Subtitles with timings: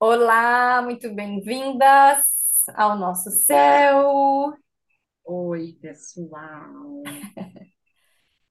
[0.00, 2.24] Olá, muito bem-vindas
[2.72, 4.54] ao nosso céu.
[5.24, 7.02] Oi, pessoal.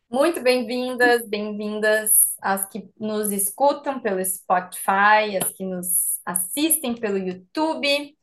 [0.10, 8.18] Muito bem-vindas, bem-vindas às que nos escutam pelo Spotify, as que nos assistem pelo YouTube.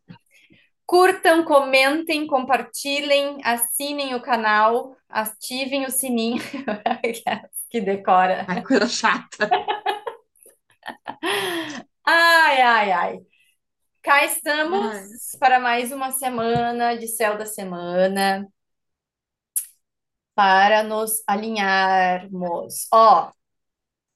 [0.86, 6.42] Curtam, comentem, compartilhem, assinem o canal, ativem o sininho
[7.70, 8.44] que decora.
[8.48, 9.48] Ai, coisa chata.
[12.04, 13.26] Ai, ai, ai.
[14.02, 18.48] Cá estamos Ai, para mais uma semana de Céu da Semana.
[20.34, 22.86] para nos alinharmos.
[22.92, 23.30] Ó,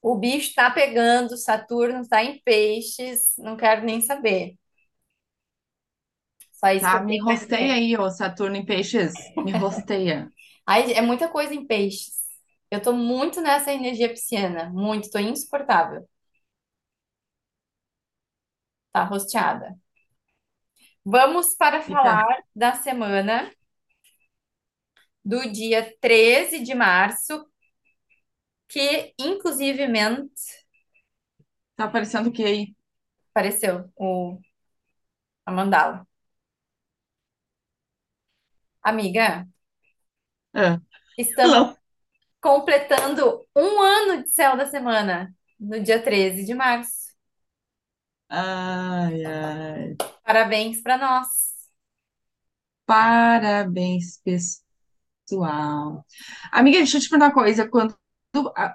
[0.02, 4.56] o bicho está pegando, Saturno está em peixes, não quero nem saber.
[6.52, 7.74] Só isso que tá, eu me tenho para rosteia dizer.
[7.74, 9.32] aí, ô Saturno em Peixes.
[9.40, 10.32] Me rosteia.
[10.66, 12.16] Aí é muita coisa em peixes.
[12.70, 16.06] Eu tô muito nessa energia pisciana, muito, tô insuportável.
[18.92, 19.78] Tá rosteada.
[21.04, 23.50] Vamos para falar da semana
[25.24, 27.46] do dia 13 de março,
[28.68, 30.66] que inclusivemente
[31.76, 32.74] tá aparecendo o que aí?
[33.30, 34.38] apareceu o,
[35.46, 36.06] a mandala.
[38.82, 39.46] Amiga,
[40.54, 40.80] Ah,
[41.16, 41.78] estamos hello.
[42.40, 46.97] completando um ano de Céu da Semana, no dia 13 de março.
[48.30, 49.96] Ai, ai.
[50.24, 51.28] Parabéns para nós.
[52.86, 54.20] Parabéns,
[55.26, 56.04] pessoal.
[56.52, 57.68] Amiga, deixa eu te perguntar uma coisa.
[57.68, 57.96] Quando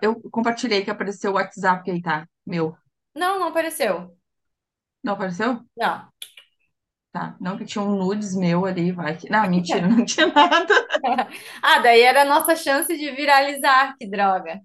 [0.01, 2.27] eu compartilhei que apareceu o WhatsApp aí, tá?
[2.45, 2.75] Meu.
[3.15, 4.15] Não, não apareceu.
[5.03, 5.63] Não apareceu?
[5.77, 6.11] Não.
[7.11, 7.38] Tá.
[7.39, 9.29] Não que tinha um nudes meu ali, vai que...
[9.29, 10.73] Não, mentira, não tinha nada.
[11.61, 14.59] Ah, daí era a nossa chance de viralizar, que droga.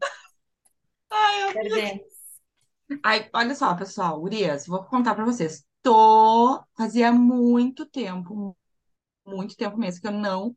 [1.10, 1.62] Ai, amiga.
[1.62, 2.07] Perdemos.
[3.04, 5.64] Ai, olha só, pessoal, Urias, vou contar pra vocês.
[5.82, 8.56] Tô, fazia muito tempo,
[9.26, 10.56] muito tempo mesmo, que eu não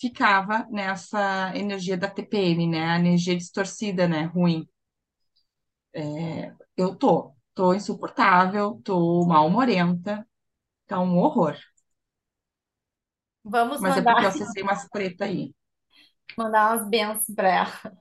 [0.00, 2.84] ficava nessa energia da TPM, né?
[2.92, 4.24] A energia distorcida, né?
[4.26, 4.68] Ruim.
[6.76, 10.26] Eu tô, tô insuportável, tô mal-humorenta,
[10.86, 11.56] tá um horror.
[13.44, 15.54] Vamos Mas é porque eu acessei umas treta aí.
[16.36, 17.98] mandar umas bênçãos para ela.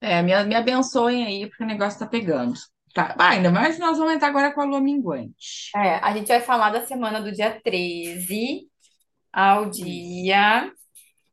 [0.00, 2.54] É, me, me abençoem aí, porque o negócio tá pegando.
[2.94, 5.70] Tá, ah, ainda mais nós vamos entrar agora com a lua minguante.
[5.74, 8.68] É, a gente vai falar da semana do dia 13
[9.32, 10.72] ao dia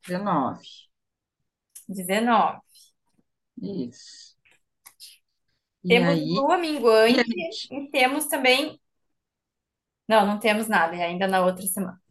[0.08, 0.62] 19.
[1.88, 2.62] 19.
[3.62, 4.36] Isso.
[5.84, 6.58] E Temos aí, lua
[7.10, 7.70] e minguante gente?
[7.72, 8.80] e temos também.
[10.08, 12.02] Não, não temos nada, é ainda na outra semana.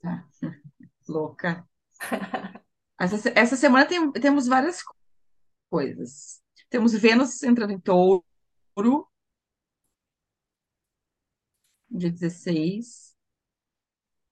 [0.00, 0.24] Tá,
[1.08, 1.66] louca.
[3.00, 4.80] Essa, essa semana tem- temos várias
[5.70, 6.40] coisas.
[6.70, 8.24] Temos Vênus entrando em touro,
[11.90, 13.14] dia 16.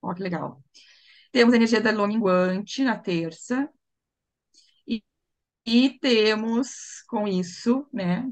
[0.03, 0.63] Ó, que legal.
[1.33, 3.71] Temos a energia da lua minguante na terça.
[4.87, 5.03] E,
[5.67, 8.31] e temos, com isso, né,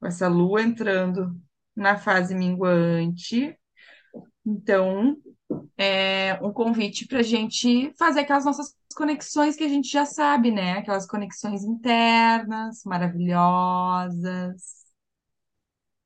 [0.00, 1.40] com essa lua entrando
[1.74, 3.58] na fase minguante.
[4.46, 5.16] Então,
[5.76, 10.50] é um convite para a gente fazer aquelas nossas conexões que a gente já sabe,
[10.50, 10.78] né?
[10.78, 14.76] Aquelas conexões internas, maravilhosas.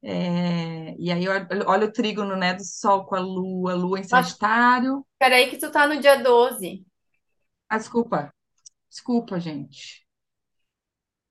[0.03, 5.05] É, e aí, olha, o trígono, né, do Sol com a Lua, Lua em Sagitário.
[5.19, 6.85] peraí que tu tá no dia 12.
[7.69, 8.33] Ah, desculpa,
[8.89, 10.07] desculpa, gente.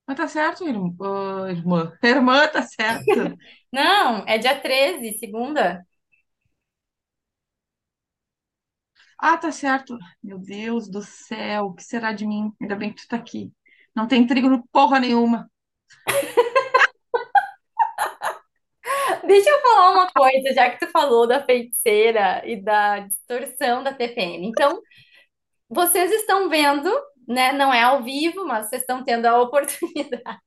[0.08, 1.50] Mas tá certo, irmã.
[1.50, 3.06] irmã, irmã, tá certo.
[3.72, 5.86] Não, é dia 13, segunda.
[9.22, 9.97] Ah, tá certo.
[10.24, 12.53] Meu Deus do céu, o que será de mim?
[12.62, 13.52] Ainda bem que tu tá aqui.
[13.94, 15.52] Não tem trígono porra nenhuma.
[19.28, 23.94] Deixa eu falar uma coisa, já que tu falou da feiticeira e da distorção da
[23.94, 24.47] TPM.
[24.47, 24.81] Então,
[25.69, 26.90] vocês estão vendo,
[27.28, 27.51] né?
[27.51, 30.40] Não é ao vivo, mas vocês estão tendo a oportunidade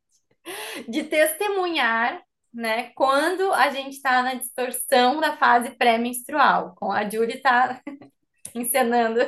[0.88, 2.22] de testemunhar,
[2.52, 2.90] né?
[2.94, 7.80] Quando a gente está na distorção da fase pré-menstrual, com a Julie tá
[8.54, 9.20] encenando.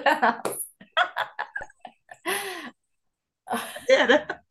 [3.88, 4.44] Era.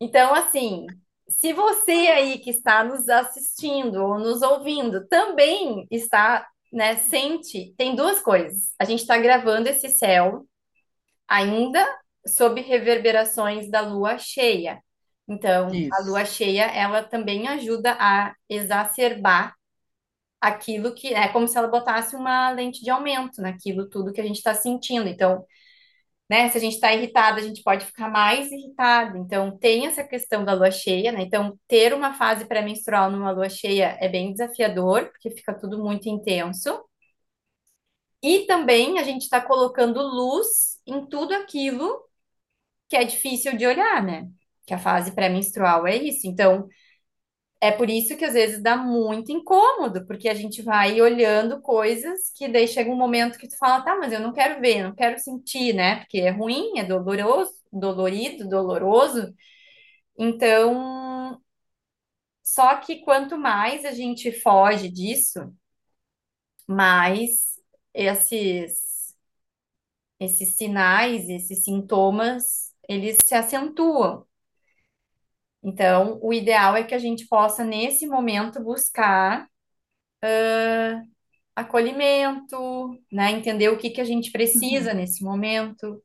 [0.00, 0.86] Então, assim,
[1.28, 7.94] se você aí que está nos assistindo ou nos ouvindo também está, né, sente, tem
[7.96, 8.72] duas coisas.
[8.78, 10.46] A gente está gravando esse céu
[11.26, 11.84] ainda
[12.26, 14.82] sob reverberações da lua cheia.
[15.26, 16.34] Então, a lua Isso.
[16.34, 19.54] cheia, ela também ajuda a exacerbar
[20.40, 24.24] aquilo que é como se ela botasse uma lente de aumento naquilo tudo que a
[24.24, 25.08] gente está sentindo.
[25.08, 25.44] Então,
[26.28, 26.48] né?
[26.50, 29.16] Se a gente está irritado, a gente pode ficar mais irritado.
[29.18, 31.22] Então, tem essa questão da lua cheia, né?
[31.22, 36.08] Então, ter uma fase pré-menstrual numa lua cheia é bem desafiador, porque fica tudo muito
[36.08, 36.84] intenso.
[38.22, 42.02] E também a gente está colocando luz em tudo aquilo
[42.88, 44.28] que é difícil de olhar, né?
[44.66, 46.26] Que a fase pré-menstrual é isso.
[46.26, 46.68] Então,
[47.60, 52.30] é por isso que às vezes dá muito incômodo, porque a gente vai olhando coisas
[52.34, 54.94] que daí chega um momento que tu fala, tá, mas eu não quero ver, não
[54.94, 55.96] quero sentir, né?
[56.00, 59.34] Porque é ruim, é doloroso, dolorido, doloroso.
[60.18, 61.40] Então,
[62.42, 65.54] só que quanto mais a gente foge disso,
[66.66, 67.58] mais
[67.94, 69.16] esses
[70.20, 74.26] esses sinais, esses sintomas, eles se acentuam.
[75.62, 79.48] Então, o ideal é que a gente possa, nesse momento, buscar
[81.56, 83.32] acolhimento, né?
[83.32, 86.02] Entender o que que a gente precisa Uhum, nesse momento.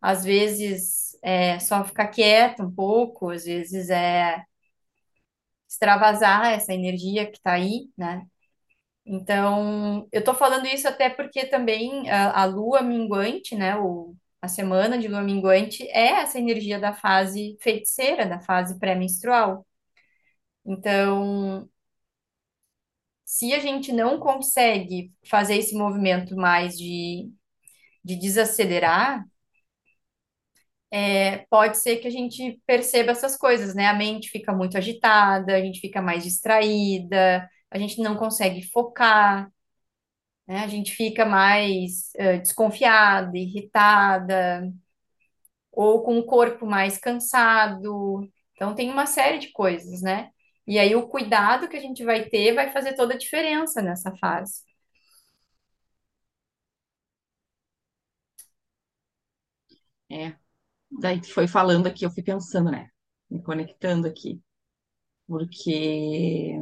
[0.00, 4.44] Às vezes é só ficar quieto um pouco, às vezes é
[5.68, 8.26] extravasar essa energia que está aí, né?
[9.06, 13.76] Então, eu tô falando isso até porque também a, a lua minguante, né?
[13.78, 19.66] O, a semana de lua minguante é essa energia da fase feiticeira, da fase pré-menstrual.
[20.64, 21.68] Então,
[23.24, 27.30] se a gente não consegue fazer esse movimento mais de,
[28.04, 29.24] de desacelerar,
[30.90, 33.86] é, pode ser que a gente perceba essas coisas, né?
[33.86, 39.50] A mente fica muito agitada, a gente fica mais distraída, a gente não consegue focar,
[40.46, 40.60] né?
[40.64, 44.72] A gente fica mais eh, desconfiada, irritada,
[45.72, 48.28] ou com o corpo mais cansado.
[48.54, 50.30] Então, tem uma série de coisas, né?
[50.66, 54.14] E aí, o cuidado que a gente vai ter vai fazer toda a diferença nessa
[54.16, 54.62] fase.
[60.10, 60.36] é.
[60.90, 62.88] Daí tu foi falando aqui, eu fui pensando, né?
[63.30, 64.42] Me conectando aqui,
[65.26, 66.52] porque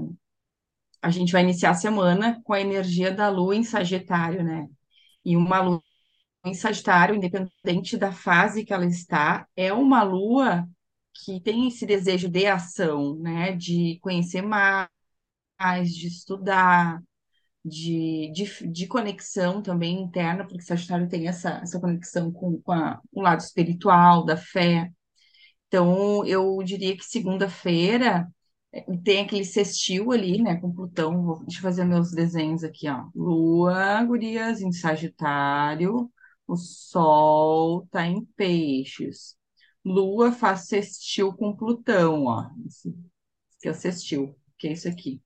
[1.02, 4.68] a gente vai iniciar a semana com a energia da Lua em Sagitário, né?
[5.24, 5.82] E uma Lua
[6.44, 10.68] em Sagitário, independente da fase que ela está, é uma Lua
[11.24, 13.52] que tem esse desejo de ação, né?
[13.56, 14.88] De conhecer mais,
[15.94, 17.00] de estudar,
[17.64, 23.00] de, de, de conexão também interna, porque Sagitário tem essa, essa conexão com, com a-
[23.12, 24.90] o lado espiritual, da fé.
[25.68, 28.28] Então, eu diria que segunda-feira
[29.04, 31.22] tem aquele sextil ali, né, com Plutão.
[31.22, 33.06] Vou, deixa eu fazer meus desenhos aqui, ó.
[33.14, 36.10] Lua, gurias, em Sagitário.
[36.46, 39.36] O Sol tá em Peixes.
[39.84, 42.48] Lua faz sextil com Plutão, ó.
[42.66, 45.20] Esse, esse aqui é o sextil, que é isso aqui.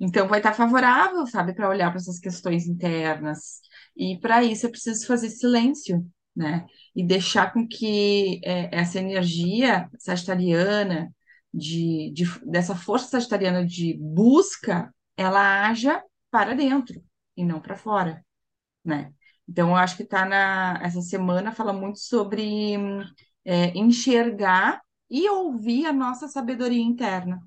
[0.00, 3.60] Então, vai estar favorável, sabe, para olhar para essas questões internas.
[3.96, 6.66] E para isso é preciso fazer silêncio, né?
[6.94, 11.12] E deixar com que é, essa energia sagitariana,
[11.52, 17.02] de, de, dessa força sagitariana de busca, ela haja para dentro
[17.36, 18.24] e não para fora,
[18.84, 19.12] né?
[19.48, 22.86] Então, eu acho que tá na, essa semana fala muito sobre
[23.44, 24.80] é, enxergar
[25.10, 27.40] e ouvir a nossa sabedoria interna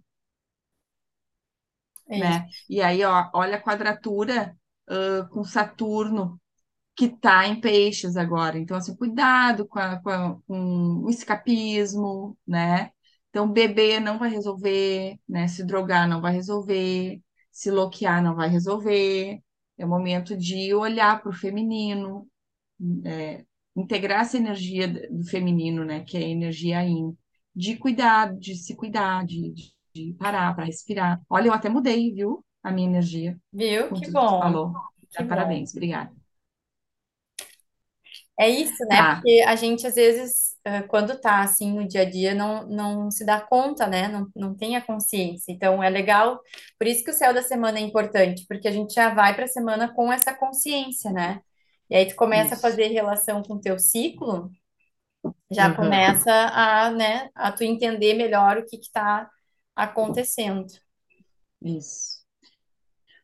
[2.08, 2.48] É né?
[2.70, 4.58] E aí, ó, olha a quadratura,
[4.90, 6.40] ãh, com Saturno,
[6.96, 8.58] que tá em peixes agora.
[8.60, 12.92] Então, assim, cuidado com, a- com, a- com o escapismo, né?
[13.32, 15.48] Então, beber não vai resolver, né?
[15.50, 17.22] Se drogar não vai resolver,
[17.52, 19.42] se loquear não vai resolver.
[19.80, 22.30] É o momento de olhar para o feminino,
[23.06, 23.46] é,
[23.76, 26.04] integrar essa energia do feminino, né?
[26.04, 27.18] Que é a energia yin,
[27.56, 29.54] de cuidar, de se cuidar, de,
[29.96, 31.22] de parar para respirar.
[31.30, 32.44] Olha, eu até mudei, viu?
[32.64, 33.94] A minha energia Viu?
[33.94, 34.74] Que tudo que bom, falou.
[35.00, 35.28] que Tá, bom.
[35.28, 36.14] parabéns, obrigada.
[38.40, 39.04] É isso, né?
[39.04, 40.51] Tá, Porque a gente, às vezes,
[40.90, 44.08] quando tá assim no dia a dia, não, não se dá conta, né?
[44.08, 45.52] Não, não tem a consciência.
[45.52, 46.40] Então, é legal.
[46.78, 49.46] Por isso que o céu da semana é importante, porque a gente já vai para
[49.46, 51.42] a semana com essa consciência, né?
[51.90, 52.62] E aí tu começa a isso.
[52.62, 54.52] fazer relação com o teu ciclo,
[55.52, 59.30] já Aham, começa a, né, a tu entender melhor o que que tá
[59.76, 60.68] acontecendo.
[61.62, 62.22] isso.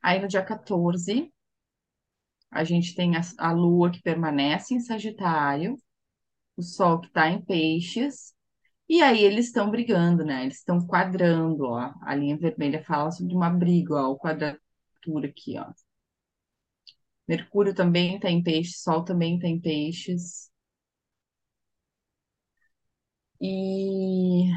[0.01, 1.31] Aí no dia 14,
[2.51, 5.77] a gente tem a, a Lua que permanece em Sagitário,
[6.57, 8.33] o Sol que está em Peixes,
[8.89, 10.43] e aí eles estão brigando, né?
[10.43, 11.93] Eles estão quadrando, ó.
[12.03, 15.73] A linha vermelha fala sobre uma briga, ó, quadratura aqui, ó.
[17.27, 20.51] Mercúrio também está em Peixes, Sol também está em Peixes.
[23.39, 24.51] E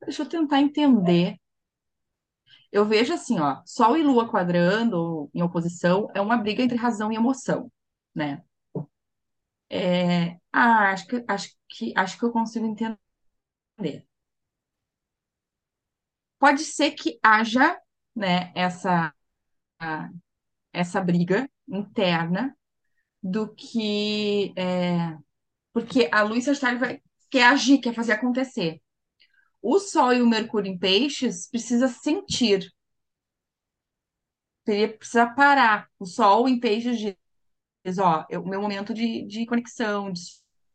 [0.00, 1.36] deixa eu tentar entender.
[2.72, 7.10] Eu vejo assim, ó, Sol e Lua quadrando em oposição é uma briga entre razão
[7.12, 7.70] e emoção,
[8.14, 8.42] né?
[9.70, 12.98] É, ah, acho que, acho que, acho que eu consigo entender.
[16.38, 17.76] Pode ser que haja,
[18.14, 19.12] né, essa,
[20.72, 22.56] essa briga interna
[23.22, 25.16] do que é,
[25.72, 28.82] porque a luz Sagitário vai, quer agir, quer fazer acontecer.
[29.62, 32.72] O Sol e o Mercúrio em Peixes precisa sentir,
[34.64, 35.88] teria precisa parar.
[35.98, 40.20] O Sol em Peixes diz, ó, é o meu momento de, de conexão, de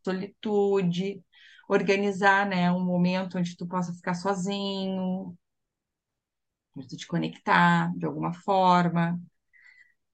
[0.03, 1.23] solitude,
[1.69, 5.37] organizar, né, um momento onde tu possa ficar sozinho,
[6.87, 9.19] tu te conectar de alguma forma.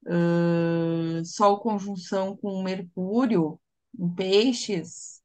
[0.06, 3.60] Uh, Sol conjunção com Mercúrio
[3.98, 5.19] em Peixes,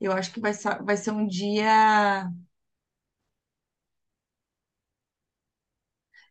[0.00, 2.28] eu acho que vai, ser- vai ser um dia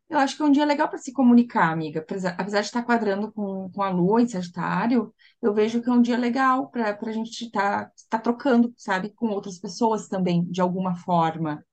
[0.10, 2.00] Eu acho que é um dia legal para se comunicar, amiga.
[2.00, 5.93] Apesar, apesar de estar quadrando com, com a Lua em Sagitário, eu vejo que é
[5.93, 10.43] um dia legal para a gente estar tá, tá trocando, sabe, com outras pessoas também,
[10.46, 11.63] de alguma forma.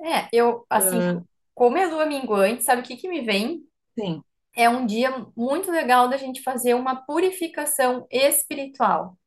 [0.00, 3.64] É, eu, assim, Ah, como é lua minguante, sabe o que que me vem?
[3.98, 4.22] sim.
[4.56, 9.18] É um dia muito legal da gente fazer uma purificação espiritual.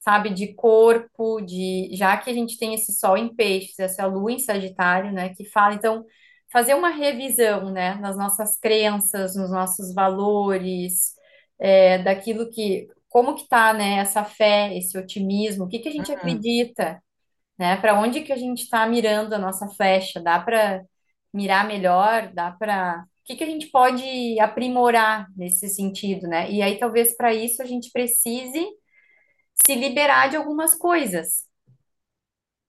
[0.00, 4.32] Sabe, de corpo, de já que a gente tem esse sol em peixes, essa lua
[4.32, 6.04] em Sagitário, né, que fala, então,
[6.52, 11.14] fazer uma revisão, né, nas nossas crenças, nos nossos valores,
[11.58, 15.92] é, daquilo que, como que tá, né, essa fé, esse otimismo, o que que a
[15.92, 17.02] gente Uhum, acredita,
[17.58, 20.82] né, para onde que a gente está mirando a nossa flecha, dá para
[21.32, 26.50] mirar melhor, dá para O que que a gente pode aprimorar nesse sentido, né?
[26.50, 28.66] E aí, talvez para isso a gente precise
[29.64, 31.46] se liberar de algumas coisas,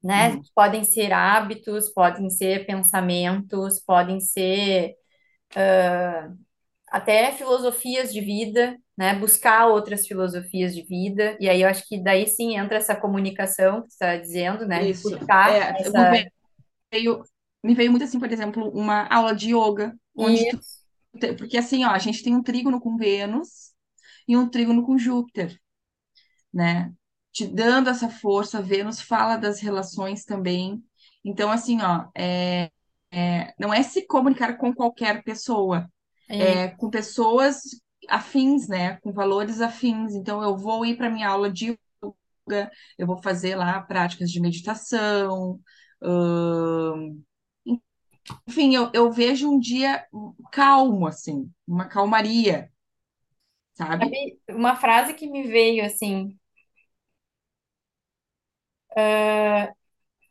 [0.04, 0.36] né?
[0.36, 0.42] uhum.
[0.56, 4.96] Podem ser hábitos, podem ser pensamentos, podem ser
[6.88, 9.14] até filosofias de vida, né?
[9.16, 11.38] Buscar outras filosofias de vida.
[11.40, 14.90] E aí eu acho que daí sim entra essa comunicação que você está dizendo, né?
[14.90, 15.10] Isso.
[15.10, 16.12] buscar É, me essa.
[16.92, 17.24] veio,
[17.64, 20.60] me veio muito assim, por exemplo, uma aula de yoga, onde tu,
[21.38, 23.74] porque assim, ó, a gente tem um trígono com Vênus
[24.28, 25.60] e um trígono com Júpiter.
[26.54, 26.94] Né?
[27.32, 30.84] Te dando essa força, Vênus fala das relações também.
[31.24, 32.72] Então, assim, ó, é,
[33.12, 35.90] é, não é se comunicar com qualquer pessoa,
[36.30, 37.62] E é com pessoas
[38.10, 38.98] afins, né?
[38.98, 40.14] Com valores afins.
[40.14, 41.78] Então, eu vou ir para minha aula de
[42.48, 45.60] yoga, eu vou fazer lá práticas de meditação.
[46.02, 47.22] ahn,
[48.48, 50.06] enfim, eu, eu vejo um dia
[50.52, 52.72] calmo, assim, uma calmaria,
[53.80, 54.40] sabe?
[54.50, 56.38] uma frase que me veio assim,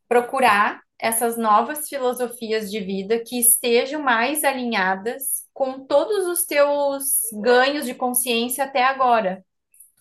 [0.08, 7.86] procurar essas novas filosofias de vida que estejam mais alinhadas com todos os teus ganhos
[7.86, 9.44] de consciência até agora.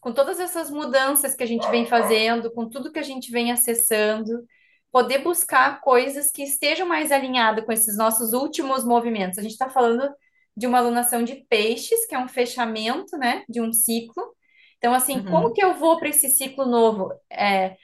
[0.02, 3.52] com todas essas mudanças que a gente vem fazendo, com tudo que a gente vem
[3.52, 4.46] acessando,
[4.92, 9.40] poder buscar coisas que estejam mais alinhadas com esses nossos últimos movimentos.
[9.40, 10.10] A gente está falando
[10.58, 14.24] de uma alunação de peixes, que é um fechamento, né, de um ciclo.
[14.80, 17.12] Então, assim, como Uhum, que eu vou para esse ciclo novo?
[17.32, 17.78] É,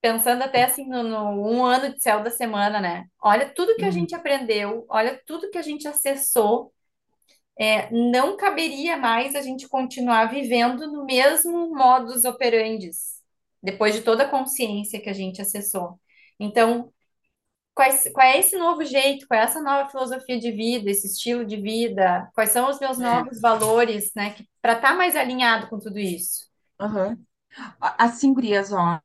[0.00, 3.04] pensando até assim no, no um ano de céu da semana, né?
[3.22, 6.72] Olha tudo que a uhum, gente aprendeu, olha tudo que a gente acessou
[7.58, 12.90] é, não caberia mais a gente continuar vivendo no mesmo modus operandi,
[13.62, 16.00] depois de toda a consciência que a gente acessou.
[16.38, 16.92] Então,
[17.80, 21.46] quais, qual é esse novo jeito, qual é essa nova filosofia de vida, esse estilo
[21.46, 25.78] de vida, quais são os meus é, novos valores, né, para estar mais alinhado com
[25.78, 26.46] tudo isso?
[26.78, 27.24] uhum.
[27.80, 29.00] Assim, gurias, ó,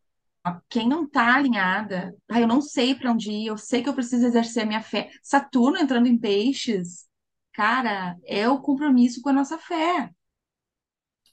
[0.68, 3.94] quem não tá alinhada, ah, eu não sei para onde ir, eu sei que eu
[3.94, 5.10] preciso exercer a minha fé.
[5.24, 7.06] Saturno entrando em peixes,
[7.54, 10.10] cara, é o compromisso com a nossa fé.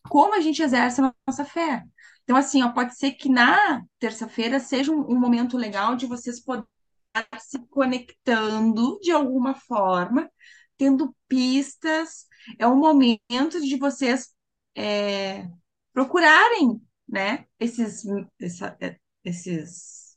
[0.09, 1.83] Como a gente exerce a nossa fé?
[2.23, 6.41] Então, assim, ó, pode ser que na terça-feira seja um, um momento legal de vocês
[6.41, 6.71] poderem
[7.41, 10.31] se conectando de alguma forma,
[10.77, 12.27] tendo pistas.
[12.59, 14.35] É um momento de vocês
[14.75, 15.47] é,
[15.93, 18.03] procurarem, né, esses,
[18.41, 20.17] essa- é, esses,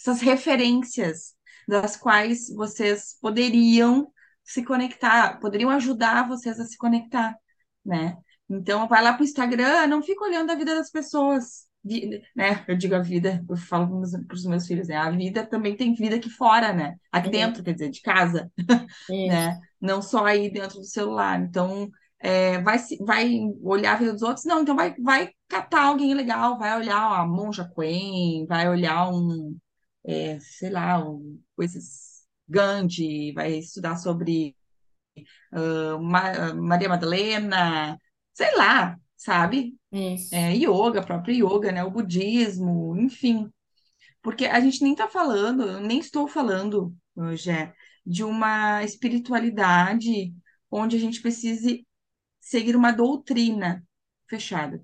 [0.00, 1.34] essas referências
[1.68, 4.12] das quais vocês poderiam
[4.44, 7.34] se conectar, poderiam ajudar vocês a se conectar,
[7.84, 8.16] né?
[8.48, 11.66] Então, vai lá para o Instagram, não fica olhando a vida das pessoas,
[12.34, 12.64] né?
[12.68, 14.96] Eu digo a vida, eu falo para os meus filhos, né?
[14.96, 16.96] A vida também tem vida aqui fora, né?
[17.12, 18.50] Aqui Isso, dentro, quer dizer, de casa,
[19.08, 19.48] isso.
[19.50, 19.60] né?
[19.80, 21.40] Não só aí dentro do celular.
[21.40, 23.30] Então, é, vai, vai
[23.62, 24.44] olhar a vida dos outros?
[24.46, 29.56] Não, então vai, vai catar alguém legal, vai olhar a Monja Coen, vai olhar um,
[30.04, 32.12] é, sei lá, um, coisas.
[32.48, 34.54] Gandhi, vai estudar sobre
[35.52, 37.98] ah, Ma- Maria Madalena,
[38.32, 39.76] sei lá, sabe?
[39.94, 40.34] Isso.
[40.34, 41.84] É, yoga, próprio yoga, né?
[41.84, 43.48] O budismo, enfim.
[44.22, 46.94] Porque a gente nem está falando, eu nem estou falando,
[47.36, 47.72] Jé,
[48.04, 50.34] de uma espiritualidade
[50.70, 51.86] onde a gente precise
[52.40, 53.86] seguir uma doutrina
[54.28, 54.82] fechada,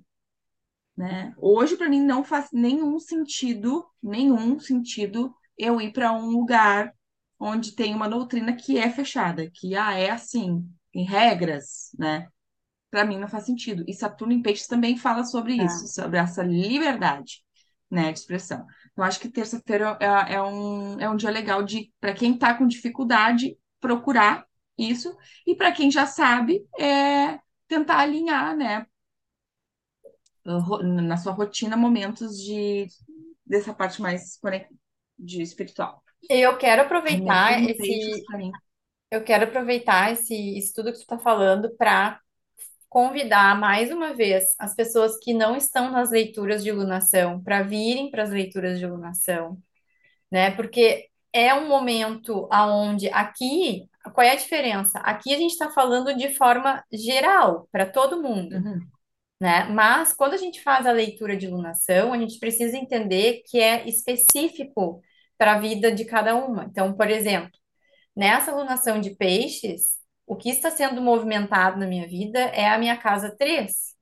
[0.96, 1.34] né?
[1.38, 6.94] Hoje, para mim, não faz nenhum sentido, nenhum sentido eu ir para um lugar
[7.38, 12.28] onde tem uma doutrina que é fechada, que ah, é assim, tem regras, né?
[12.90, 13.84] Para mim não faz sentido.
[13.86, 15.88] E Saturno em Peixes também fala sobre isso, É.
[15.88, 17.42] sobre essa liberdade,
[17.90, 18.66] né, de expressão.
[18.96, 22.54] Eu acho que terça-feira é, é um, é um dia legal de, para quem está
[22.54, 24.44] com dificuldade, procurar
[24.76, 25.16] isso,
[25.46, 28.86] e para quem já sabe, é tentar alinhar, né,
[30.82, 32.86] na sua rotina, momentos de
[33.44, 34.38] dessa parte mais
[35.18, 36.02] de espiritual.
[36.28, 38.24] Eu quero aproveitar esse,
[39.10, 42.20] eu quero aproveitar esse estudo que tu está falando para
[42.90, 48.10] convidar mais uma vez as pessoas que não estão nas leituras de lunação para virem
[48.10, 49.58] para as leituras de lunação,
[50.30, 50.50] né?
[50.52, 54.98] Porque é um momento aonde aqui, qual é a diferença?
[55.00, 58.80] Aqui a gente está falando de forma geral para todo mundo, Uhum,
[59.40, 59.64] né?
[59.66, 63.88] Mas quando a gente faz a leitura de lunação, a gente precisa entender que é
[63.88, 65.00] específico
[65.38, 66.64] para a vida de cada uma.
[66.64, 67.50] Então, por exemplo,
[68.16, 69.99] nessa lunação de peixes,
[70.30, 73.96] o que está sendo movimentado na minha vida é a minha casa 3.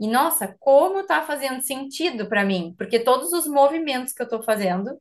[0.00, 2.74] E nossa, como está fazendo sentido para mim?
[2.78, 5.00] Porque todos os movimentos que eu estou fazendo,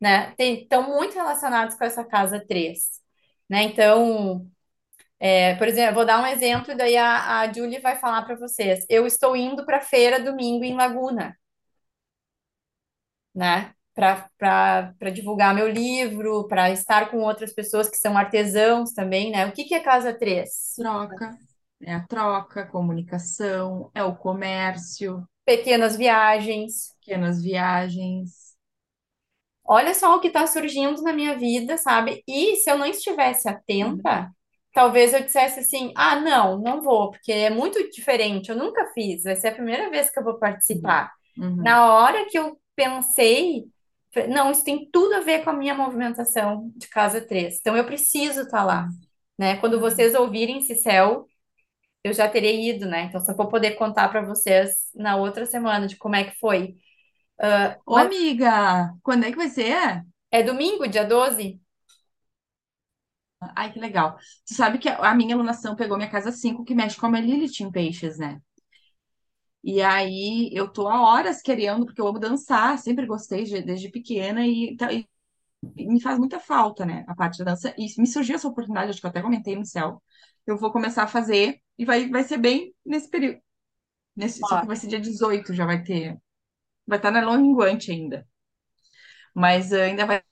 [0.00, 2.80] né, estão muito relacionados com essa casa 3.
[3.48, 3.64] Né?
[3.64, 4.46] Então,
[5.20, 8.36] é, por exemplo, vou dar um exemplo e daí a, a Julie vai falar para
[8.36, 8.84] vocês.
[8.88, 11.36] Eu estou indo para a feira domingo em Laguna,
[13.34, 13.74] né?
[13.94, 19.46] Para divulgar meu livro, para estar com outras pessoas que são artesãos também, né?
[19.46, 20.50] O que que é casa 3?
[20.76, 21.38] Troca,
[21.80, 26.96] é a troca, comunicação, é o comércio, Pequenas viagens.
[27.00, 28.56] pequenas viagens.
[29.64, 32.22] Olha só o que está surgindo na minha vida, sabe?
[32.28, 33.48] E se eu não estivesse
[33.80, 34.30] Uhum, atenta,
[34.74, 39.22] talvez eu dissesse assim: ah, não, não vou, porque é muito diferente, eu nunca fiz,
[39.22, 41.12] vai ser a primeira vez que eu vou uhum, participar.
[41.36, 43.64] uhum, Na hora que eu pensei,
[44.28, 47.58] não, isso tem tudo a ver com a minha movimentação de casa 3.
[47.60, 49.00] então eu preciso estar lá, uhum,
[49.38, 49.56] né?
[49.56, 49.80] Quando uhum.
[49.80, 51.26] vocês ouvirem Cicel,
[52.04, 53.04] eu já terei ido, né?
[53.04, 56.76] Então só vou poder contar para vocês na outra semana de como é que foi.
[57.86, 60.04] Ô, Mas amiga, quando é que vai ser?
[60.30, 61.60] é domingo, dia 12?
[63.56, 64.16] Ai, que legal.
[64.46, 67.10] Tu sabe que a a minha alunação pegou minha casa 5 que mexe com a
[67.10, 68.40] minha Lilith em peixes, né?
[69.64, 73.90] E aí eu tô há horas querendo, porque eu amo dançar, sempre gostei de- desde
[73.90, 75.06] pequena e, tá- e
[75.76, 77.04] me faz muita falta, né?
[77.08, 77.74] A parte da dança.
[77.78, 80.02] E me surgiu essa oportunidade, acho que eu até comentei no céu.
[80.46, 83.40] Eu vou começar a fazer e vai, vai ser bem nesse período.
[84.16, 86.18] Nesse, só que vai ser dia 18, já vai ter.
[86.86, 88.26] Vai estar na Longuante ainda.
[89.34, 90.22] Mas ainda vai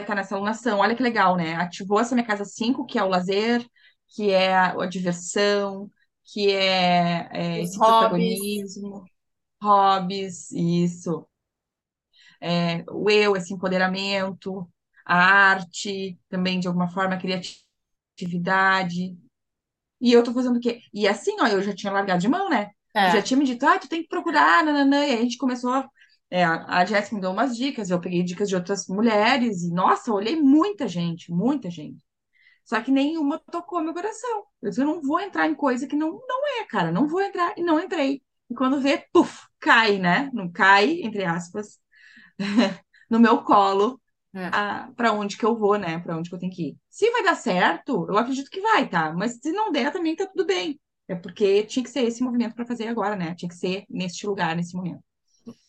[0.00, 0.80] estar nessa alunação.
[0.80, 1.56] Olha que legal, né?
[1.56, 3.66] Ativou essa minha casa 5 que é o lazer,
[4.08, 5.90] que é a, a diversão,
[6.32, 8.40] que é, é esse hobbies.
[8.60, 9.10] protagonismo,
[9.62, 11.28] hobbies, isso.
[12.40, 14.68] É, o eu, esse empoderamento,
[15.04, 19.16] a arte, também, de alguma forma, a criatividade.
[20.00, 20.82] E eu tô fazendo o quê?
[20.92, 22.70] E assim, ó, eu já tinha largado de mão, né?
[23.02, 25.06] Tu já É, tinha me dito, ah, tu tem que procurar, nananã.
[25.06, 25.88] E a gente começou, a-
[26.30, 30.12] é, a Jéssica me deu umas dicas, eu peguei dicas de outras mulheres, e nossa,
[30.12, 32.02] olhei muita gente, muita gente.
[32.70, 34.44] Só que nenhuma tocou meu coração.
[34.62, 37.20] Eu disse, eu não vou entrar em coisa que não, não é, cara, não vou
[37.20, 38.22] entrar, e não entrei.
[38.48, 40.30] E quando vê, puf, cai, né?
[40.32, 41.80] Não cai, entre aspas,
[43.10, 44.00] no meu colo
[44.32, 44.48] é.
[44.94, 45.98] para onde que eu vou, né?
[45.98, 46.76] Para onde que eu tenho que ir.
[46.88, 49.12] Se vai dar certo, eu acredito que vai, tá?
[49.12, 50.80] Mas se não der, também tá tudo bem.
[51.08, 53.34] É porque tinha que ser esse movimento para fazer agora, né?
[53.34, 55.02] Tinha que ser neste lugar, nesse momento.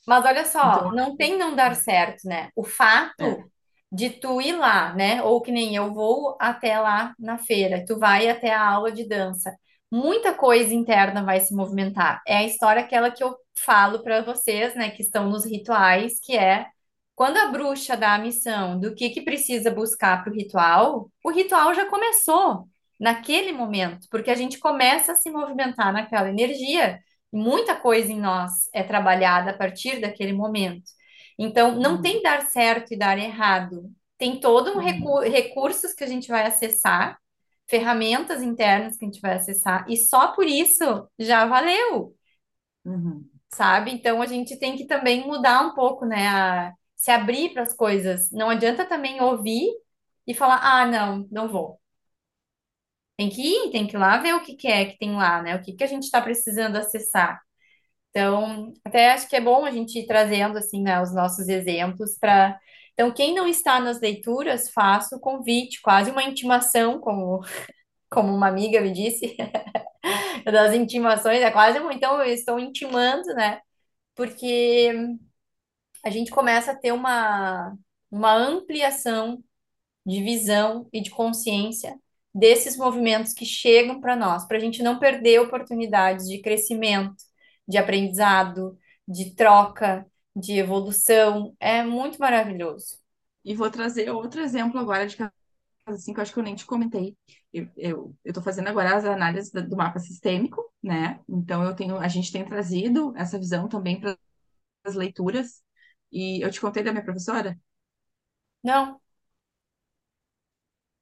[0.06, 2.50] Mas olha só, Então, não tem não dar certo, né?
[2.56, 3.44] O fato é.
[3.92, 5.22] De tu ir lá, né?
[5.24, 9.08] Ou que nem eu vou até lá na feira, tu vai até a aula de
[9.08, 9.56] dança.
[9.92, 12.22] Muita coisa interna vai se movimentar.
[12.28, 16.38] É a história aquela que eu falo para vocês, né, que estão nos rituais, que
[16.38, 16.68] é
[17.16, 21.30] quando a bruxa dá a missão do que que precisa buscar para o ritual, o
[21.30, 22.68] ritual já começou
[23.00, 27.00] naquele momento, porque a gente começa a se movimentar naquela energia.
[27.32, 30.84] Muita coisa em nós é trabalhada a partir daquele momento.
[31.42, 33.92] Então, não Uhum, tem dar certo e dar errado.
[34.18, 37.18] Tem todo um recu uhum, recursos que a gente vai acessar,
[37.70, 40.84] ferramentas internas que a gente vai acessar, e só por isso
[41.20, 42.16] já valeu,
[42.86, 43.92] uhum, sabe?
[43.92, 46.28] Então, a gente tem que também mudar um pouco, né?
[46.28, 48.32] a- se abrir para as coisas.
[48.32, 49.70] Não adianta também ouvir.
[50.28, 51.82] e falar: ah, não, não vou.
[53.18, 55.42] Tem que ir, tem que ir lá ver o que que é que tem lá,
[55.42, 55.56] né?
[55.56, 57.42] O que que a gente está precisando acessar.
[58.12, 62.18] Então, até acho que é bom a gente ir trazendo assim, né, os nossos exemplos
[62.20, 62.60] para.
[62.94, 67.42] Então, quem não está nas leituras, faça o convite, quase uma intimação, como,
[68.10, 69.36] como uma amiga me disse,
[70.46, 73.62] das intimações, é quase um, então eu estou intimando, né?
[74.16, 74.92] Porque
[76.04, 77.76] a gente começa a ter uma,
[78.10, 79.44] uma ampliação
[80.06, 82.00] de visão e de consciência
[82.34, 87.16] desses movimentos que chegam para nós, para a gente não perder oportunidades de crescimento,
[87.72, 90.06] de aprendizado, de troca,
[90.36, 91.56] de evolução.
[91.60, 93.00] É muito maravilhoso.
[93.46, 95.32] E vou trazer outro exemplo agora de caso
[95.88, 97.18] assim que eu acho que eu nem te comentei.
[97.54, 101.20] Eu, eu, eu tô fazendo agora as análises do mapa sistêmico, né?
[101.30, 104.18] Então eu tenho, a gente tem trazido essa visão também para
[104.86, 105.64] as leituras.
[106.12, 107.60] E eu te contei da minha professora?
[108.64, 109.02] Não,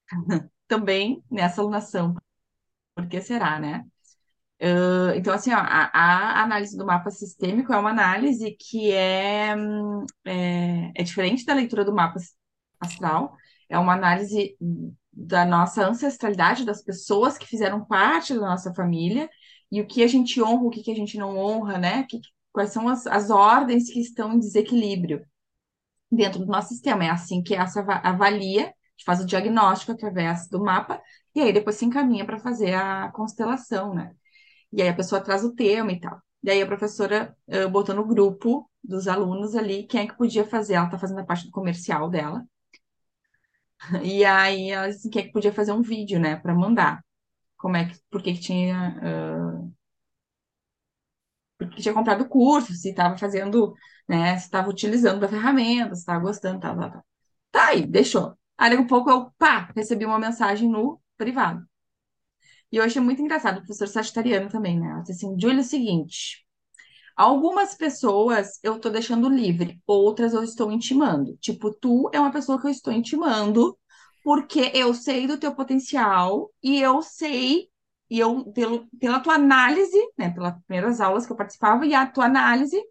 [0.67, 2.15] Também nessa alunação.
[2.95, 3.85] Por que será, né?
[4.61, 9.55] Uh, então, assim, ó, a, a análise do mapa sistêmico é uma análise que é,
[10.25, 12.19] é, é diferente da leitura do mapa
[12.79, 13.35] astral,
[13.69, 14.57] é uma análise
[15.13, 19.29] da nossa ancestralidade, das pessoas que fizeram parte da nossa família,
[19.71, 22.03] e o que a gente honra, o que, que a gente não honra, né?
[22.09, 22.19] Que,
[22.51, 25.25] quais são as, as ordens que estão em desequilíbrio
[26.11, 27.05] dentro do nosso sistema.
[27.05, 28.73] É assim que essa ava- avalia,
[29.05, 31.01] faz o diagnóstico através do mapa,
[31.35, 34.13] e aí depois se encaminha para fazer a constelação, né?
[34.71, 36.21] E aí a pessoa traz o tema e tal.
[36.43, 40.45] E aí a professora eh, botou no grupo dos alunos ali quem é que podia
[40.45, 40.75] fazer.
[40.75, 42.45] Ela tá fazendo a parte do comercial dela.
[44.03, 47.03] E aí ela disse quem é que podia fazer um vídeo, né, para mandar.
[47.57, 49.69] Como é que, por que que tinha, ah,
[51.57, 53.73] por que tinha comprado o curso, se estava fazendo,
[54.07, 57.05] né, se estava utilizando da ferramenta, se estava gostando, tal, tal.
[57.51, 58.37] Tá aí, deixou.
[58.57, 61.65] Aí a pouco eu, pá, recebi uma mensagem no privado.
[62.71, 65.03] E eu achei muito engraçado, o professor sagitariano também, né?
[65.09, 66.45] Assim, Júlia, é o seguinte,
[67.15, 71.35] Algumas pessoas eu tô deixando livre, outras eu estou intimando.
[71.37, 73.77] Tipo, tu é uma pessoa que eu estou intimando,
[74.23, 77.69] porque eu sei do teu potencial e eu sei,
[78.09, 82.05] e eu, pelo, pela tua análise, né, pelas primeiras aulas que eu participava, e a
[82.07, 82.81] tua análise,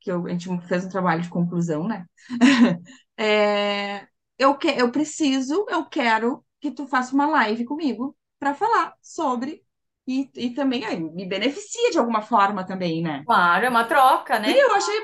[0.00, 2.06] que eu, a gente fez um trabalho de conclusão, né?
[3.16, 4.06] É,
[4.38, 9.64] eu, que, eu preciso, eu quero que tu faça uma live comigo para falar sobre.
[10.08, 13.26] E, e também aí, me beneficia de alguma forma também, né?
[13.26, 14.62] claro, é uma troca, E né?
[14.62, 15.00] eu achei,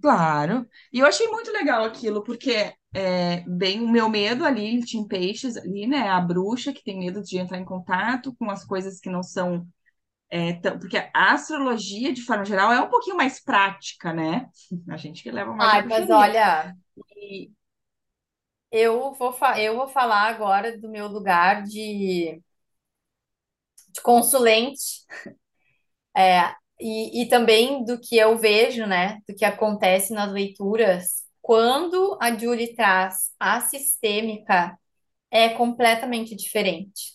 [0.00, 5.06] claro, e eu achei muito legal aquilo, porque é bem o meu medo ali, Tim
[5.06, 6.08] Peixes ali, né?
[6.10, 9.66] A bruxa que tem medo de entrar em contato com as coisas que não são
[10.30, 14.48] é, tão, porque a astrologia, de forma geral, é um pouquinho mais prática, né?
[14.90, 16.76] A gente que leva mais Ai, mas olha,
[17.16, 17.50] e
[18.72, 22.42] eu vou, fa- eu vou falar agora do meu lugar de,
[23.94, 25.02] de consulente
[26.16, 32.18] É, e, e também do que eu vejo, né, do que acontece nas leituras, quando
[32.20, 34.76] a Julie traz a sistêmica,
[35.30, 37.12] é completamente diferente.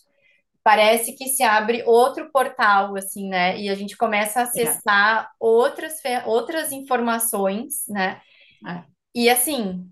[0.64, 5.30] Parece que se abre outro portal, assim, né, e a gente começa a É, acessar
[5.40, 8.20] outras, fe- outras informações, né,
[8.66, 8.88] é.
[9.14, 9.90] e assim,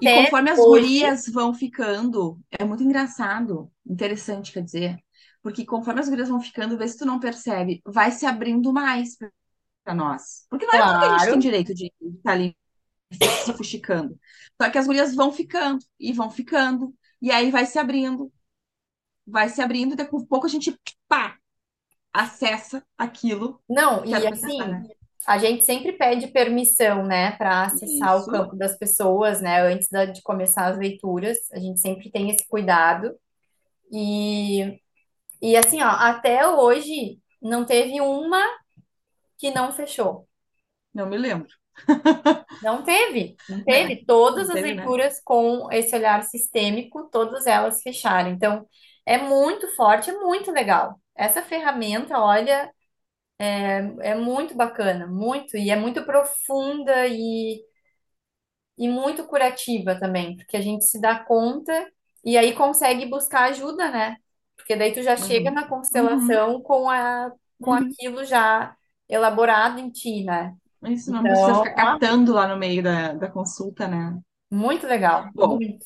[0.00, 4.98] E até conforme as hoje, gurias vão ficando, é muito engraçado, interessante, quer dizer,
[5.42, 9.16] porque conforme as gurias vão ficando, vê se tu não percebe, vai se abrindo mais
[9.82, 10.46] para nós.
[10.50, 12.56] Porque não é tudo que a gente tem direito de estar ali
[13.12, 14.18] se fuxicando.
[14.60, 18.32] Só que as gurias vão ficando e vão ficando, e aí vai se abrindo,
[19.26, 21.36] vai se abrindo, e daqui a pouco a gente, pá,
[22.12, 24.86] acessa aquilo não, e assim, né?
[25.26, 29.88] A gente sempre pede permissão, né, para acessar o Isso, campo das pessoas, né, antes
[29.90, 31.38] da- de começar as leituras.
[31.52, 33.14] A gente sempre tem esse cuidado.
[33.92, 34.80] E,
[35.42, 38.40] e assim, ó, até hoje não teve uma
[39.38, 40.28] que não fechou.
[40.94, 41.50] não me lembro,
[42.60, 43.76] Não teve, não né?
[43.76, 44.04] teve.
[44.06, 44.92] Todas Não as teve, né?
[44.92, 48.30] leituras com esse olhar sistêmico, todas elas fecharam.
[48.30, 48.66] Então,
[49.04, 51.00] é muito forte, é muito legal.
[51.14, 52.70] Essa ferramenta, olha,
[54.00, 57.62] é muito bacana, muito, e é muito profunda e
[58.78, 61.72] e muito curativa também, porque a gente se dá conta
[62.24, 64.16] e aí consegue buscar ajuda, né?
[64.56, 65.54] Porque daí tu já chega Uhum.
[65.54, 66.46] na Uhum.
[66.48, 67.96] constelação com a, com Uhum.
[67.96, 68.76] aquilo já
[69.08, 70.54] elaborado em ti, né?
[70.86, 74.20] Isso não precisa Então, ficar ó, catando lá no meio da, da consulta, né?
[74.50, 75.84] muito legal, Bom, muito.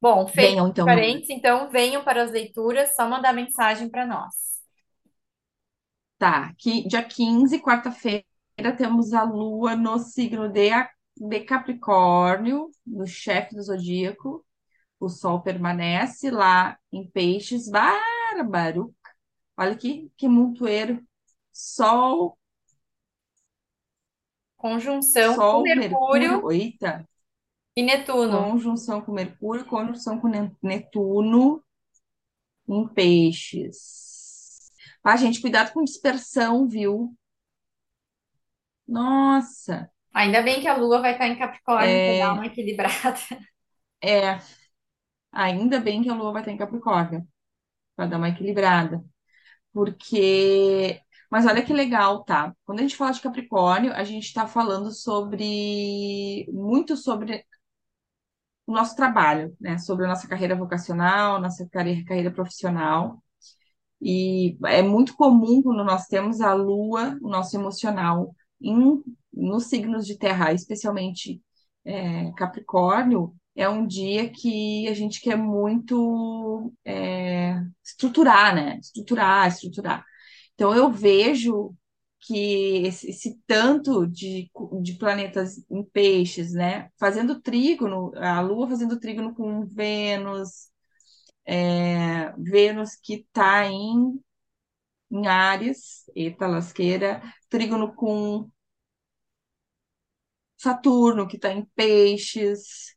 [0.00, 4.51] Bom, feito venham então parentes, então venham para as leituras, só mandar mensagem para nós.
[6.22, 8.24] Tá, que dia 15, quarta-feira,
[8.78, 10.70] temos a Lua no signo de,
[11.16, 14.44] de Capricórnio, no chefe do zodíaco.
[15.00, 18.94] o Sol permanece lá em Peixes, bárbaro.
[19.56, 21.02] Olha que, que montoeiro.
[21.52, 22.38] Sol,
[24.56, 27.06] Conjunção com Sol, Mercúrio Mercúrio, eita,
[27.76, 28.50] e Netuno.
[28.50, 31.62] conjunção com Mercúrio, conjunção com Ne- Netuno
[32.68, 34.11] em Peixes.
[35.04, 37.14] Ah, gente, cuidado com dispersão, viu?
[38.86, 43.18] Nossa, Ainda bem que a Lua vai estar em Capricórnio para dar uma equilibrada.
[44.02, 44.38] é,
[45.32, 47.26] ainda bem que a Lua vai estar em Capricórnio,
[47.96, 49.04] para dar uma equilibrada.
[49.72, 52.54] Porque, mas olha que legal, tá?
[52.64, 57.44] Quando a gente fala de Capricórnio, a gente está falando sobre, muito sobre
[58.66, 59.78] o nosso trabalho, né?
[59.78, 63.22] Sobre a nossa carreira vocacional, nossa carreira, carreira profissional.
[64.02, 70.06] E é muito comum quando nós temos a Lua, o nosso emocional, em, nos signos
[70.06, 71.40] de terra, especialmente
[71.84, 78.78] é, Capricórnio, é um dia que a gente quer muito é, estruturar, né?
[78.80, 80.04] Estruturar, estruturar.
[80.54, 81.74] Então eu vejo
[82.20, 84.50] que esse, esse tanto de,
[84.82, 86.88] de planetas em peixes, né?
[86.98, 90.71] Fazendo trígono, a Lua fazendo trígono com Vênus,
[91.44, 94.20] é, Vênus que está em,
[95.10, 98.50] em Áries, eita lasqueira, trígono com
[100.56, 102.94] Saturno, que está em Peixes,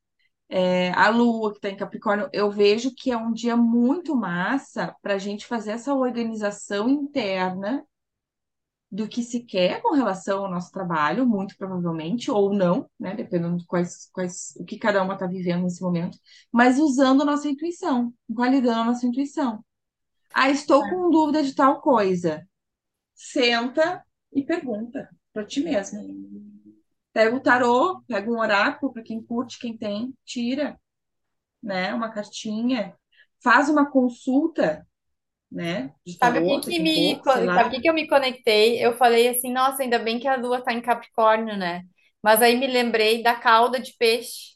[0.50, 4.96] é, a Lua, que está em Capricórnio, eu vejo que é um dia muito massa
[5.02, 7.86] para a gente fazer essa organização interna
[8.96, 13.14] do que se quer com relação ao nosso trabalho, muito provavelmente, ou não, né?
[13.14, 16.18] Dependendo de quais, quais, o que cada uma está vivendo nesse momento,
[16.52, 19.64] mas usando a nossa intuição, validando a nossa intuição.
[20.34, 22.48] Ah, estou com dúvida de tal coisa.
[23.14, 26.00] Senta e pergunta para ti mesma.
[27.12, 30.80] Pega o tarô, pega um oráculo para quem curte, quem tem, tira,
[31.62, 31.94] né?
[31.94, 32.96] Uma cartinha,
[33.44, 34.88] faz uma consulta,
[35.56, 35.90] né?
[36.20, 37.70] Sabe o que que me, pouco, sabe o lá.
[37.70, 38.86] que que eu me conectei?
[38.86, 41.84] Eu falei assim, nossa, ainda bem que a Lua está em Capricórnio, né?
[42.22, 44.56] Mas aí me lembrei da cauda de peixe.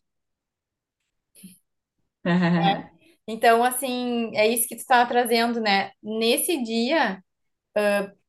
[3.32, 5.92] Então, assim, é isso que tu estava trazendo, né?
[6.02, 7.24] Nesse dia,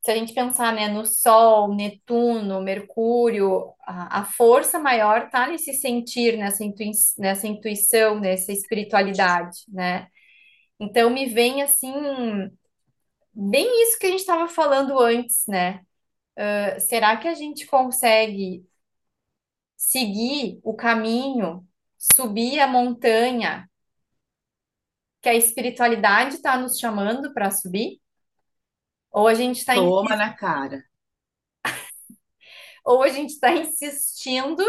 [0.03, 5.75] se a gente pensar, né, no Sol, Netuno, Mercúrio, a, a força maior tá nesse
[5.75, 10.07] sentir, nessa intui, nessa intuição, nessa espiritualidade, né?
[10.81, 11.93] Então me vem assim,
[13.33, 15.81] bem isso que a gente estava falando antes, né?
[16.37, 18.65] Uh, Será que a gente consegue
[19.77, 21.67] seguir o caminho,
[21.99, 23.69] subir a montanha
[25.21, 28.01] que a espiritualidade está nos chamando para subir?
[29.11, 30.85] Ou a gente está Toma na cara.
[32.85, 34.65] ou a gente está insistindo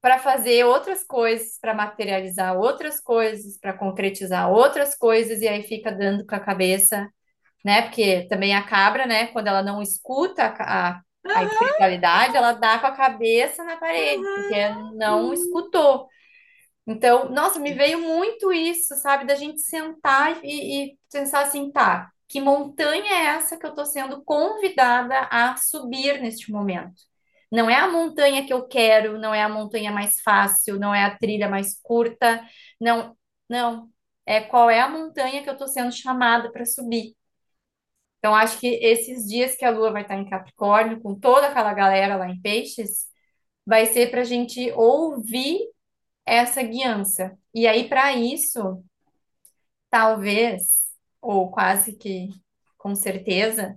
[0.00, 5.90] para fazer outras coisas, para materializar outras coisas, para concretizar outras coisas, e aí fica
[5.90, 7.08] dando com a cabeça,
[7.64, 7.82] né?
[7.82, 11.00] Porque também a cabra, né, quando ela não escuta a,
[11.32, 14.54] a, Aham, espiritualidade, ela dá com a cabeça na parede, porque
[14.90, 15.34] não aham.
[15.34, 16.08] escutou.
[16.86, 22.10] Então, nossa, me veio muito isso, sabe, da gente sentar e, e pensar assim, tá,
[22.28, 26.94] que montanha é essa que eu estou sendo convidada a subir neste momento?
[27.50, 31.04] Não é a montanha que eu quero, não é a montanha mais fácil, não é
[31.04, 32.44] a trilha mais curta,
[32.80, 33.16] não,
[33.48, 33.88] não.
[34.26, 37.14] É qual é a montanha que eu estou sendo chamada para subir.
[38.24, 41.74] Então, acho que esses dias que a Lua vai estar em Capricórnio, com toda aquela
[41.74, 43.06] galera lá em Peixes,
[43.66, 45.58] vai ser para a gente ouvir
[46.24, 47.36] essa guiança.
[47.54, 48.82] E aí, para isso,
[49.90, 50.62] talvez,
[51.20, 52.30] ou quase que
[52.78, 53.76] com certeza,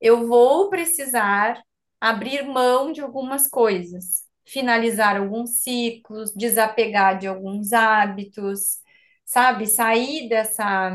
[0.00, 1.62] eu vou precisar
[2.00, 8.78] abrir mão de algumas coisas, finalizar alguns ciclos, desapegar de alguns hábitos,
[9.26, 9.66] sabe?
[9.66, 10.90] Sair dessa.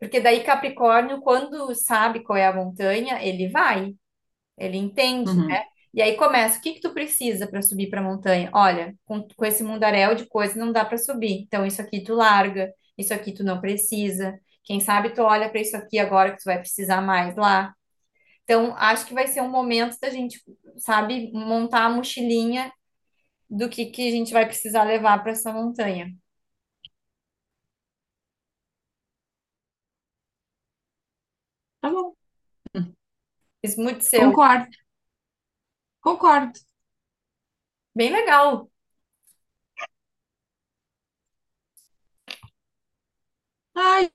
[0.00, 3.94] Porque daí Capricórnio, quando sabe qual é a montanha, ele vai.
[4.56, 5.58] Ele entende, né?
[5.58, 5.64] Uhum.
[5.92, 8.50] E aí começa, o que que tu precisa para subir para a montanha?
[8.54, 11.42] Olha, com, com esse mundaréu de coisas não dá para subir.
[11.42, 14.38] Então isso aqui tu larga, isso aqui tu não precisa.
[14.64, 17.74] Quem sabe tu olha para isso aqui agora que tu vai precisar mais lá.
[18.44, 20.40] Então acho que vai ser um momento da gente,
[20.78, 22.72] sabe, montar a mochilinha
[23.48, 26.10] do que que a gente vai precisar levar para essa montanha.
[31.80, 32.14] Tá bom.
[33.62, 34.20] Isso muito seu.
[34.30, 34.68] Concordo,
[36.00, 36.60] concordo.
[37.94, 38.68] Bem legal.
[43.74, 44.10] Ai,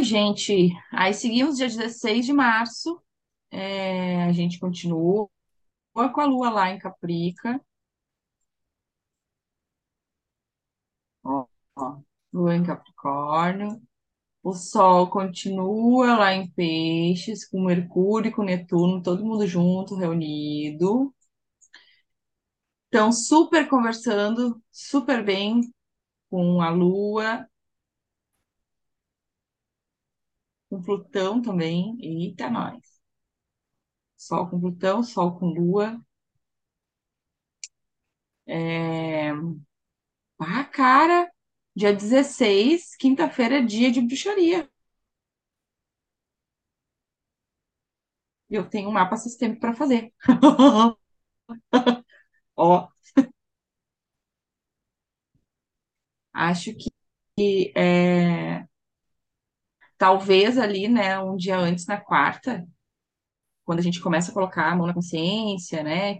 [0.00, 3.02] gente, aí seguimos dia 16 de março.
[3.50, 5.28] É, a gente continua
[5.94, 7.60] com a lua lá em Caprica.
[11.22, 12.00] Ó, ó.
[12.32, 13.80] Lua em Capricórnio.
[14.46, 21.14] O Sol continua lá em Peixes, com Mercúrio e com Netuno, todo mundo junto, reunido.
[22.86, 25.60] Estão super conversando, super bem
[26.30, 27.48] com a Lua,
[30.70, 31.96] com Plutão também.
[32.00, 32.80] Eita, nós.
[34.18, 35.98] Sol com Plutão, Sol com Lua.
[38.46, 39.32] É...
[40.38, 41.30] Ah, cara,
[41.76, 44.68] dia 16, quinta-feira, dia de bruxaria.
[48.48, 50.12] Eu tenho um mapa sistêmico para fazer.
[52.56, 52.88] Ó,
[56.32, 56.72] acho
[57.36, 58.66] que é,
[59.98, 62.66] talvez ali, né, um dia antes, na quarta,
[63.64, 66.16] quando a gente começa a colocar a mão na consciência, né,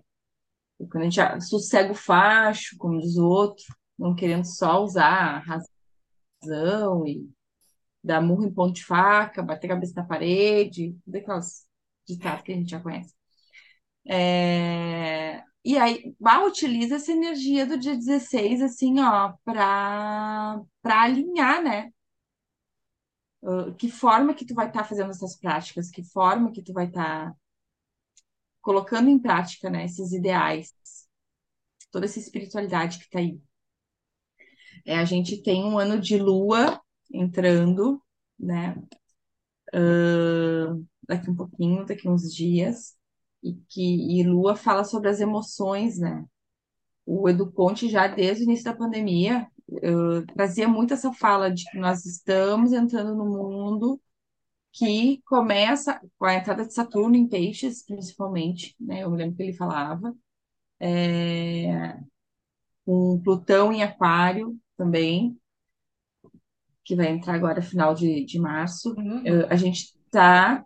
[0.90, 3.64] quando a gente sossega o facho, como diz o outro,
[3.98, 5.38] não querendo só usar a
[6.42, 7.28] razão e
[8.04, 11.66] dar murro em ponto de faca, bater a cabeça na parede, tudo aquelas
[12.06, 13.14] ditados que a gente já conhece.
[14.06, 21.90] É, E aí, bah, utiliza essa energia do dia 16, assim, ó, para alinhar, né?
[23.42, 26.86] Uh, que forma que tu vai estar fazendo essas práticas, que forma que tu vai
[26.86, 27.34] estar
[28.60, 30.74] colocando em prática, né, esses ideais,
[31.90, 33.40] toda essa espiritualidade que tá aí.
[34.86, 36.80] É, a gente tem um ano de lua
[37.12, 38.00] entrando,
[38.38, 38.76] né?
[39.74, 42.96] Uh, daqui um pouquinho, daqui uns dias,
[43.42, 46.24] e que e lua fala sobre as emoções, né?
[47.04, 51.64] O Edu Ponte, já desde o início da pandemia, uh, trazia muito essa fala de
[51.70, 54.00] que nós estamos entrando no mundo
[54.72, 59.02] que começa com a entrada de Saturno em Peixes, principalmente, né?
[59.02, 60.14] Eu lembro que ele falava,
[60.80, 61.98] é,
[62.84, 65.38] com Plutão em Aquário também,
[66.84, 68.94] que vai entrar agora final de, de março.
[68.96, 69.18] Uhum.
[69.20, 70.64] Uh, a gente está,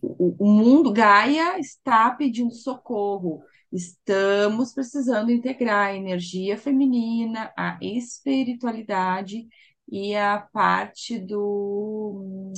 [0.00, 3.42] o, o mundo Gaia está pedindo socorro.
[3.70, 9.48] Estamos precisando integrar a energia feminina, a espiritualidade
[9.88, 12.52] e a parte do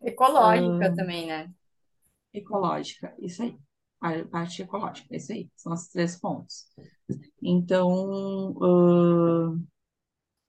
[0.00, 1.50] Ecológica também, né?
[2.32, 3.56] ecológica, isso aí.
[4.00, 5.50] A parte ecológica, isso aí.
[5.56, 6.66] São os três pontos.
[7.42, 9.60] Então, uh,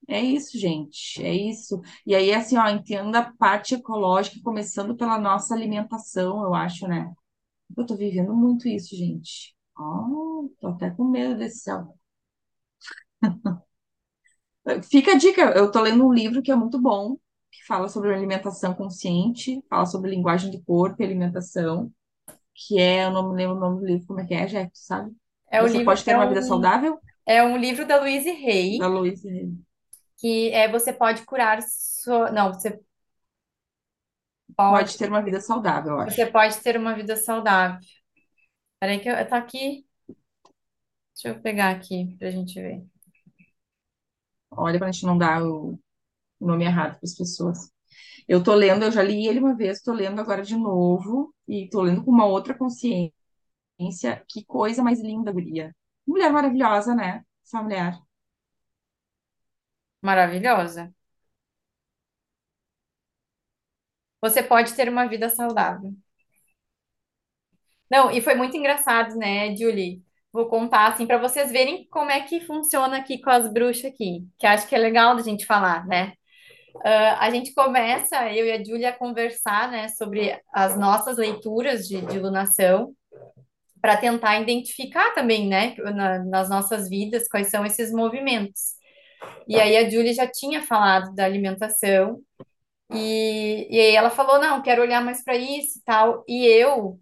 [0.09, 1.21] é isso, gente.
[1.23, 1.81] É isso.
[2.05, 7.13] E aí, assim, ó, entenda a parte ecológica, começando pela nossa alimentação, eu acho, né?
[7.77, 9.55] Eu tô vivendo muito isso, gente.
[9.77, 11.95] Ó, tô até com medo desse céu.
[14.89, 17.15] Fica a dica, eu tô lendo um livro que é muito bom,
[17.51, 21.91] que fala sobre alimentação consciente, fala sobre linguagem do corpo e alimentação,
[22.55, 24.71] que é, eu não me lembro o nome do livro, como é que é, Jack,
[24.73, 25.15] tu sabe?
[25.51, 26.99] É o Você livro, pode ter é uma vida um, saudável?
[27.25, 29.23] é um livro da Louise Hay, Da Louise.
[30.19, 32.79] Que é você pode curar sua, não, você
[34.55, 36.31] pode, Pode ter uma vida saudável, eu você acho.
[36.31, 37.79] pode ter uma vida saudável.
[38.79, 39.85] Peraí que eu, tá aqui.
[41.13, 42.83] Deixa eu pegar aqui pra gente ver.
[44.51, 45.79] Olha, pra gente não dar o
[46.41, 47.71] o nome errado para as pessoas.
[48.27, 51.69] Eu tô lendo, eu já li ele uma vez, tô lendo agora de novo, e
[51.69, 53.13] tô lendo com uma outra consciência.
[54.29, 55.75] Que coisa mais linda, guria.
[56.07, 57.23] Mulher maravilhosa, né?
[57.45, 57.97] Essa mulher.
[60.01, 60.91] Maravilhosa.
[64.21, 65.93] Você pode ter uma vida saudável.
[67.89, 70.01] Não, e foi muito engraçado, né, Julie?
[70.31, 74.27] Vou contar assim para vocês verem como é que funciona aqui com as bruxas aqui,
[74.37, 76.13] que acho que é legal da gente falar, né?
[76.85, 81.87] Ah, a gente começa, eu e a Julia, a conversar, né, sobre as nossas leituras
[81.87, 82.93] de, de lunação,
[83.81, 88.78] para tentar identificar também, né, na- nas nossas vidas, quais são esses movimentos.
[89.47, 92.21] E aí a Julia já tinha falado da alimentação,
[92.91, 96.23] e, e aí ela falou, não, quero olhar mais para isso e tal.
[96.27, 96.99] E eu,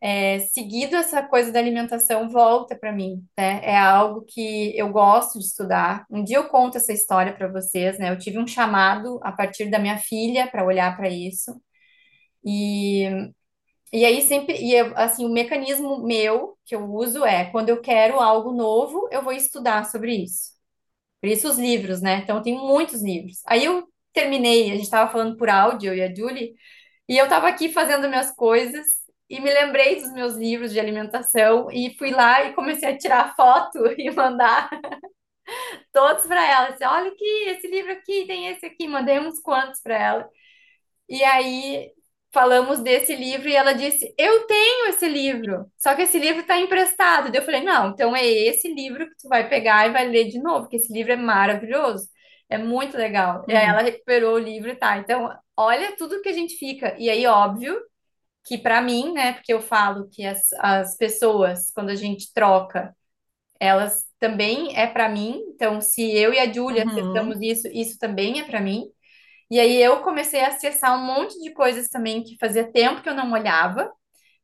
[0.00, 3.60] é, seguido essa coisa da alimentação, volta para mim, né?
[3.64, 6.06] É algo que eu gosto de estudar.
[6.10, 8.10] Um dia eu conto essa história para vocês, né?
[8.10, 11.60] Eu tive um chamado a partir da minha filha para olhar para isso.
[12.44, 13.04] E,
[13.92, 17.80] e aí sempre, e eu, assim, o mecanismo meu que eu uso é quando eu
[17.80, 20.52] quero algo novo, eu vou estudar sobre isso.
[21.22, 22.18] Por isso os livros, né?
[22.18, 23.42] Então eu tenho muitos livros.
[23.48, 26.54] Aí eu terminei, a gente estava falando por áudio, eu e a Julie,
[27.08, 28.86] e eu estava aqui fazendo minhas coisas
[29.30, 33.36] e me lembrei dos meus livros de alimentação e fui lá e comecei a tirar
[33.36, 34.70] foto e mandar
[35.92, 36.70] todos para ela.
[36.70, 40.28] Disse, Olha aqui, esse livro aqui, tem esse aqui, mandei uns quantos para ela.
[41.08, 41.92] E aí
[42.32, 46.58] falamos desse livro e ela disse: Eu tenho esse livro, só que esse livro está
[46.58, 47.30] emprestado.
[47.30, 50.28] Daí eu falei: Não, então é esse livro que tu vai pegar e vai ler
[50.28, 52.08] de novo, porque esse livro é maravilhoso.
[52.48, 53.44] É muito legal.
[53.48, 54.98] E aí ela Uhum, recuperou o livro e tá.
[54.98, 56.94] Então, olha tudo que a gente fica.
[56.98, 57.80] E aí, óbvio
[58.44, 62.94] que para mim, né, porque eu falo que as, as pessoas, quando a gente troca,
[63.60, 65.42] elas também é para mim.
[65.54, 68.84] Então, se eu e a Júlia uhum, acessamos isso, isso também é para mim.
[69.52, 73.08] E aí eu comecei a acessar um monte de coisas também que fazia tempo que
[73.10, 73.92] eu não olhava.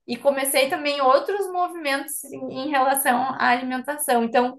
[0.07, 4.23] E comecei também outros movimentos em, relação à alimentação.
[4.23, 4.59] Então,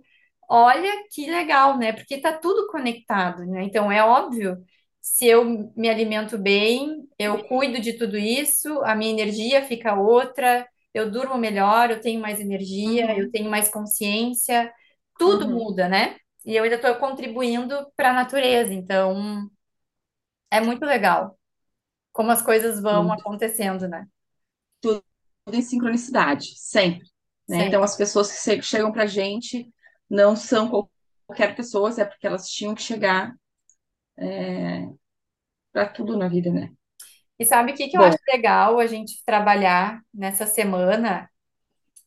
[0.50, 1.94] olha que legal, né?
[1.94, 3.62] Porque está tudo conectado, né?
[3.62, 4.58] Então, é óbvio,
[5.00, 5.46] se eu
[5.78, 11.38] me alimento bem, eu cuido de tudo isso, a minha energia fica outra, eu durmo
[11.38, 14.74] melhor, eu tenho mais energia, eu uhum, tenho mais consciência,
[15.20, 15.52] tudo uhum.
[15.66, 16.16] muda, né?
[16.44, 19.48] E eu ainda estou contribuindo para a natureza, então
[20.52, 21.38] é muito legal
[22.14, 23.14] como as coisas vão Muito.
[23.14, 24.08] acontecendo, né?
[24.82, 25.04] Tudo
[25.54, 27.08] em sincronicidade, sempre.
[27.48, 27.66] Né?
[27.66, 29.72] Então, as pessoas que che- chegam pra gente
[30.10, 30.92] não são qual-
[31.28, 33.34] qualquer pessoa, é porque elas tinham que chegar
[35.72, 36.72] para tudo na vida, né?
[37.38, 41.30] E sabe o que que eu acho Bom, legal a gente trabalhar nessa semana?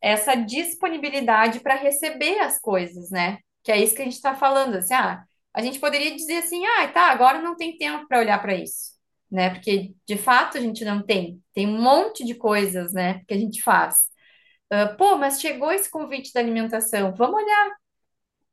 [0.02, 3.38] Essa disponibilidade para receber as coisas, né?
[3.64, 5.24] Que é isso que a gente está falando, assim, ah,
[5.54, 8.92] a gente poderia dizer assim, ah, tá, agora não tem tempo para olhar para isso,
[9.30, 9.50] né?
[9.50, 13.38] Porque de fato a gente não tem, tem um monte de coisas, né, que a
[13.38, 13.96] gente faz.
[14.70, 17.70] Ah, pô, mas chegou esse convite da alimentação, vamos olhar,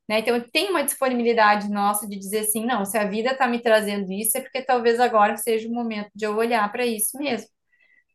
[0.08, 0.20] né?
[0.20, 4.12] Então tem uma disponibilidade nossa de dizer assim, não, se a vida está me trazendo
[4.12, 7.48] isso, é porque talvez agora seja o momento de eu olhar para isso mesmo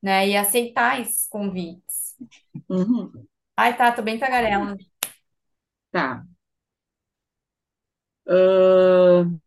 [0.03, 0.29] né?
[0.29, 2.15] E aceitar esses convites.
[2.69, 3.27] uhum,
[3.57, 4.75] Ai, tá, tô bem tagarela.
[5.91, 6.25] tá.
[8.27, 9.39] Ahn,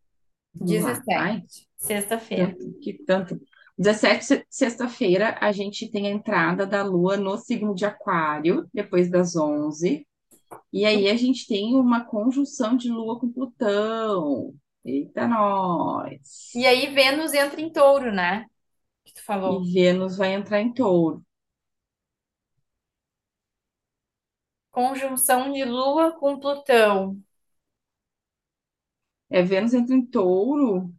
[0.54, 1.06] vamos lá.
[1.14, 2.58] Ai, 17, sexta-feira.
[2.82, 3.40] que tanto.
[3.78, 9.10] 17, se- sexta-feira, a gente tem a entrada da Lua no signo de Aquário, depois
[9.10, 10.06] das 11.
[10.72, 14.54] E aí a gente tem uma conjunção de Lua com Plutão.
[14.84, 15.28] Eita,
[16.52, 16.66] E nós!
[16.66, 18.46] aí Vênus entra em touro, né?
[19.04, 19.64] Que tu E falou.
[19.72, 21.24] Vênus vai entrar em Touro.
[24.70, 27.22] Conjunção de Lua com Plutão.
[29.30, 30.92] É, Vênus entra em Touro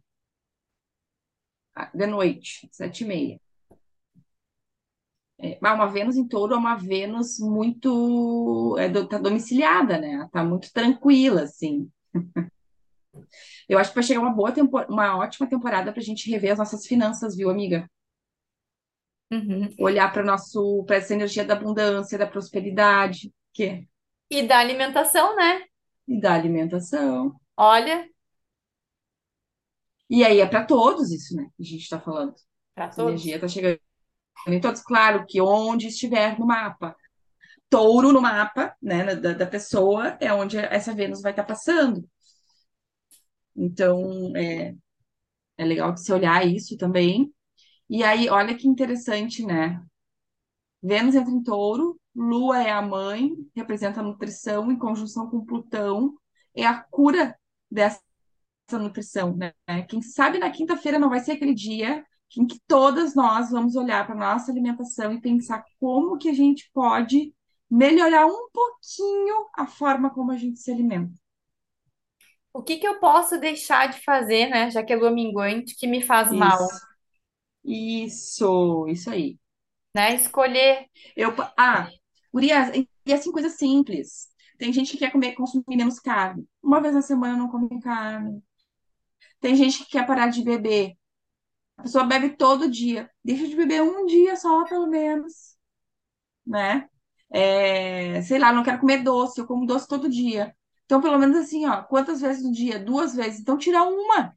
[1.74, 3.40] ah, de noite, sete e meia.
[5.42, 10.28] É, mas uma Vênus em Touro é uma Vênus muito, é, do- tá domiciliada, né?
[10.32, 11.90] Tá muito tranquila, assim.
[13.68, 14.52] Eu acho que vai chegar uma boa
[14.88, 17.88] uma ótima temporada pra gente rever as nossas finanças, viu, amiga?
[19.32, 19.68] Uhum.
[19.78, 23.84] Olhar para nosso, para essa energia da abundância, da prosperidade, que é,
[24.28, 25.62] E da alimentação, né?
[26.06, 27.40] e da alimentação.
[27.56, 28.08] Olha,
[30.10, 31.48] E aí é para todos isso, né?
[31.56, 32.34] Que a gente está falando.
[32.74, 33.12] para todos.
[33.12, 33.80] energia está chegando
[34.48, 34.82] em todos.
[34.82, 36.96] Claro que onde estiver no mapa,
[37.68, 42.04] touro no mapa, né, da, da pessoa, é onde essa Vênus vai estar passando.
[43.54, 44.74] Então, é,
[45.56, 47.32] é legal de se olhar isso também.
[47.88, 49.80] E aí, olha que interessante, né?
[50.82, 56.14] Vênus entra em touro, Lua é a mãe, representa a nutrição, em conjunção com Plutão,
[56.54, 57.36] é a cura
[57.70, 58.00] dessa
[58.78, 59.52] nutrição, né?
[59.88, 62.04] Quem sabe na quinta-feira não vai ser aquele dia
[62.36, 66.70] em que todas nós vamos olhar para nossa alimentação e pensar como que a gente
[66.72, 67.34] pode
[67.68, 71.14] melhorar um pouquinho a forma como a gente se alimenta.
[72.52, 74.70] O que que eu posso deixar de fazer, né?
[74.70, 76.80] Já que é lua minguante, que me faz mal, Isso,
[77.64, 79.38] isso, isso aí.
[79.94, 80.14] né?
[80.14, 80.86] Escolher.
[81.16, 81.88] Eu, ah,
[82.32, 82.70] gurias,
[83.06, 84.28] e assim, coisa simples.
[84.58, 86.46] Tem gente que quer comer, consumir menos carne.
[86.62, 88.42] Uma vez na semana não come carne.
[89.40, 90.94] Tem gente que quer parar de beber.
[91.78, 93.10] A pessoa bebe todo dia.
[93.24, 95.56] Deixa de beber um dia só, pelo menos,
[96.46, 96.88] né?
[97.30, 100.54] É, sei lá, não quero comer doce, eu como doce todo dia.
[100.86, 102.78] Então, pelo menos assim, ó, quantas vezes no dia?
[102.78, 103.40] Duas vezes.
[103.40, 104.34] Então, tira uma,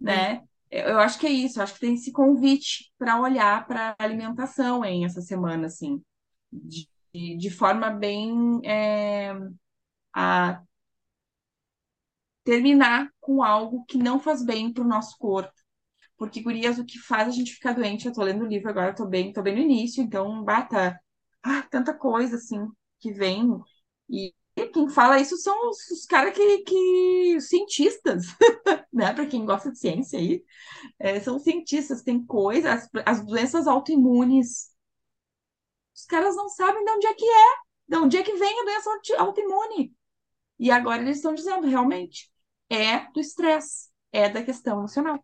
[0.00, 0.42] né?
[0.70, 1.58] Eu eu acho que é isso.
[1.58, 6.02] Eu acho que tem esse convite para olhar para a alimentação, hein, essa semana, assim,
[6.52, 6.88] de,
[7.38, 9.32] de forma bem é,
[10.14, 10.62] a
[12.48, 15.52] terminar com algo que não faz bem para o nosso corpo.
[16.16, 18.94] Porque, gurias, o que faz a gente ficar doente, eu tô lendo o livro agora,
[18.94, 20.98] tô bem, tô bem no início, então, bata,
[21.42, 22.66] ah, tanta coisa, assim,
[23.00, 23.48] que vem.
[24.08, 24.34] E
[24.72, 28.26] quem fala isso são os, os caras que, que, os cientistas,
[28.92, 29.12] né?
[29.14, 30.42] Para quem gosta de ciência aí,
[30.98, 34.70] é, são cientistas, tem coisas, as, as doenças autoimunes,
[35.94, 37.54] os caras não sabem de onde é que é,
[37.88, 39.94] de onde é que vem a doença auto- autoimune.
[40.58, 42.30] E agora eles estão dizendo, realmente,
[42.70, 45.22] é do estresse, é da questão emocional.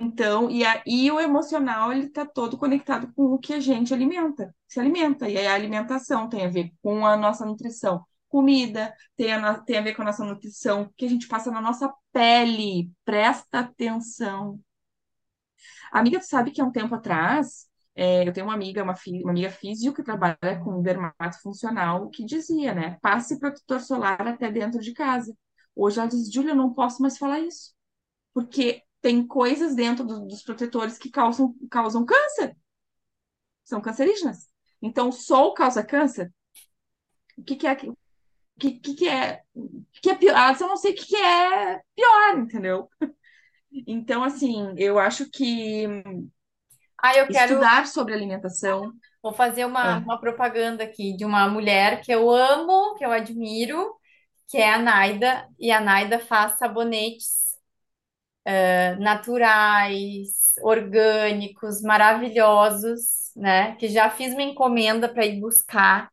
[0.00, 3.92] Então, e, a, e o emocional, ele está todo conectado com o que a gente
[3.92, 5.28] alimenta, se alimenta.
[5.28, 9.76] E aí a alimentação tem a ver com a nossa nutrição, comida, tem a, tem
[9.78, 12.92] a ver com a nossa nutrição, que a gente passa na nossa pele.
[13.04, 14.60] Presta atenção.
[15.92, 19.22] Amiga, tu sabe que há um tempo atrás, é, eu tenho uma amiga, uma, fi-
[19.22, 22.98] uma amiga físio que trabalha com dermato funcional, que dizia, né?
[23.02, 25.34] Passe protetor solar até dentro de casa.
[25.78, 27.74] Hoje ela diz, Júlia, eu não posso mais falar isso,
[28.34, 32.56] porque tem coisas dentro do- dos protetores que causam, causam câncer,
[33.64, 34.48] são cancerígenas.
[34.82, 36.32] Então, o sol causa câncer?
[37.38, 37.96] O que que é, o
[38.60, 40.34] que, que, que é, o que é pior?
[40.36, 42.88] Ah, eu não sei o que que é pior, entendeu?
[43.86, 45.86] Então, assim, eu acho que
[47.02, 47.68] Ah, eu quero.
[47.68, 48.92] estudar sobre alimentação.
[49.22, 53.10] Vou fazer uma, Ah, uma propaganda aqui de uma mulher que eu amo, que eu
[53.12, 53.97] admiro,
[54.48, 55.48] que é a Naida.
[55.58, 57.56] E a Naida faz sabonetes
[58.64, 63.76] eh, naturais, orgânicos, maravilhosos, né?
[63.76, 66.10] Que já fiz uma encomenda para ir buscar.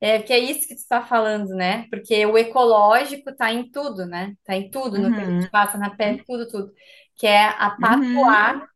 [0.00, 1.86] É, que é isso que tu está falando, né?
[1.90, 4.34] Porque o ecológico tá em tudo, né?
[4.44, 6.72] Tá em tudo, no que a gente uhum, passa na pele, tudo, tudo.
[7.16, 8.40] Que é a uhum.
[8.50, 8.68] Patuá,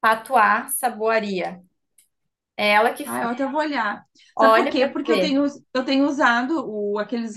[0.00, 1.60] Patuá Saboaria.
[2.56, 3.24] É ela que Ah, faz.
[3.24, 4.04] eu até vou olhar.
[4.38, 4.86] Sabe por Olha quê?
[4.88, 5.44] tu Porque eu tenho,
[5.74, 7.36] eu tenho usado o, aqueles.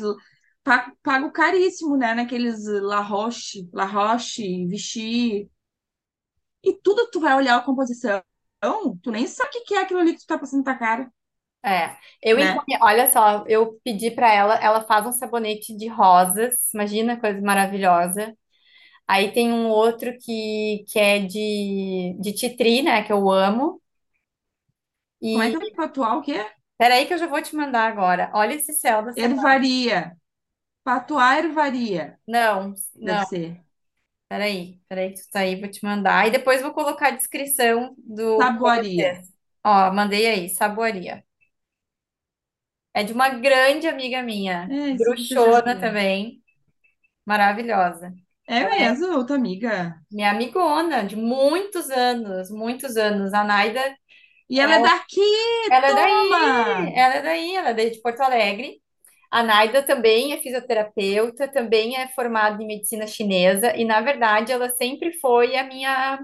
[0.64, 2.14] Pa- Pago caríssimo, né?
[2.14, 5.50] Naqueles La Roche, La Roche, Vichy.
[6.64, 8.24] E tudo tu vai olhar a composição,
[9.02, 11.12] tu nem sabe o que é aquilo ali que tu tá passando na cara,
[11.64, 12.64] É, eu né?
[12.82, 18.34] olha só, eu pedi para ela, ela faz um sabonete de rosas, imagina coisa maravilhosa.
[19.08, 23.82] Aí tem um outro que, que é de, de titri, né, que eu amo.
[25.32, 26.38] Como é que E é o atual o quê?
[26.78, 28.32] peraí que eu já vou te mandar agora.
[28.34, 29.50] Olha esse céu da semana.
[29.56, 30.18] Ervaria.
[30.90, 32.74] Patuá ervaria, Não,
[33.04, 33.66] deve não, ser.
[34.28, 36.28] peraí, peraí tu tá aí, vou te mandar.
[36.28, 39.12] E depois vou colocar a descrição do Saboaria.
[39.64, 41.24] Ó, mandei aí, Saboaria.
[42.94, 45.80] É de uma grande amiga minha, É, isso eu já bruxona vi.
[45.80, 46.44] também,
[47.26, 48.14] maravilhosa.
[48.48, 50.04] É mesmo, tua amiga.
[50.12, 53.34] Minha amigona de muitos anos, muitos anos.
[53.34, 53.82] A Naida,
[54.50, 55.22] E ela é daqui,
[55.70, 56.96] ela é daí, toma!
[56.96, 58.82] ela é daí, ela é de Porto Alegre.
[59.32, 64.70] A Naida também é fisioterapeuta, também é formada em medicina chinesa e, na verdade, ela
[64.70, 66.20] sempre foi a minha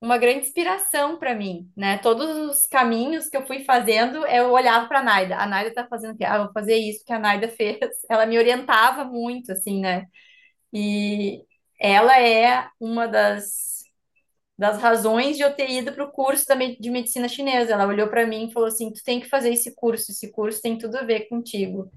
[0.00, 1.98] uma grande inspiração para mim, né?
[1.98, 5.36] Todos os caminhos que eu fui fazendo, eu olhava para a Naida.
[5.38, 6.24] A Naida tá fazendo o quê?
[6.24, 7.78] Ah, vou fazer isso que a Naida fez.
[8.08, 10.06] Ela me orientava muito, assim, né?
[10.72, 11.42] E
[11.80, 13.76] ela é uma das
[14.58, 17.72] das razões de eu ter ido para o curso da de medicina chinesa.
[17.74, 20.60] Ela olhou para mim e falou assim: Tu tem que fazer esse curso, esse curso
[20.62, 21.90] tem tudo a ver contigo.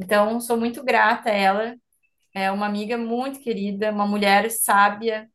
[0.00, 1.76] Então, sou muito grata a ela.
[2.34, 5.30] É uma amiga muito querida, uma mulher sábia.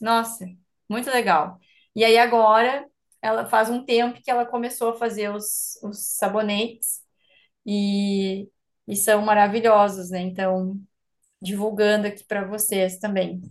[0.00, 0.46] Nossa,
[0.90, 1.58] muito legal.
[1.96, 2.86] E aí, agora,
[3.22, 7.00] ela faz um tempo que ela começou a fazer os, os sabonetes
[7.66, 8.48] e,
[8.88, 10.20] e são maravilhosos, né?
[10.20, 10.80] Então,
[11.42, 13.42] divulgando aqui para vocês também.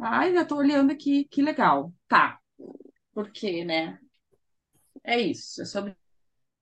[0.00, 1.92] Ai, já tô olhando aqui, que legal.
[2.08, 2.38] Tá,
[3.14, 3.98] porque, né?
[5.02, 5.96] É isso, é sobre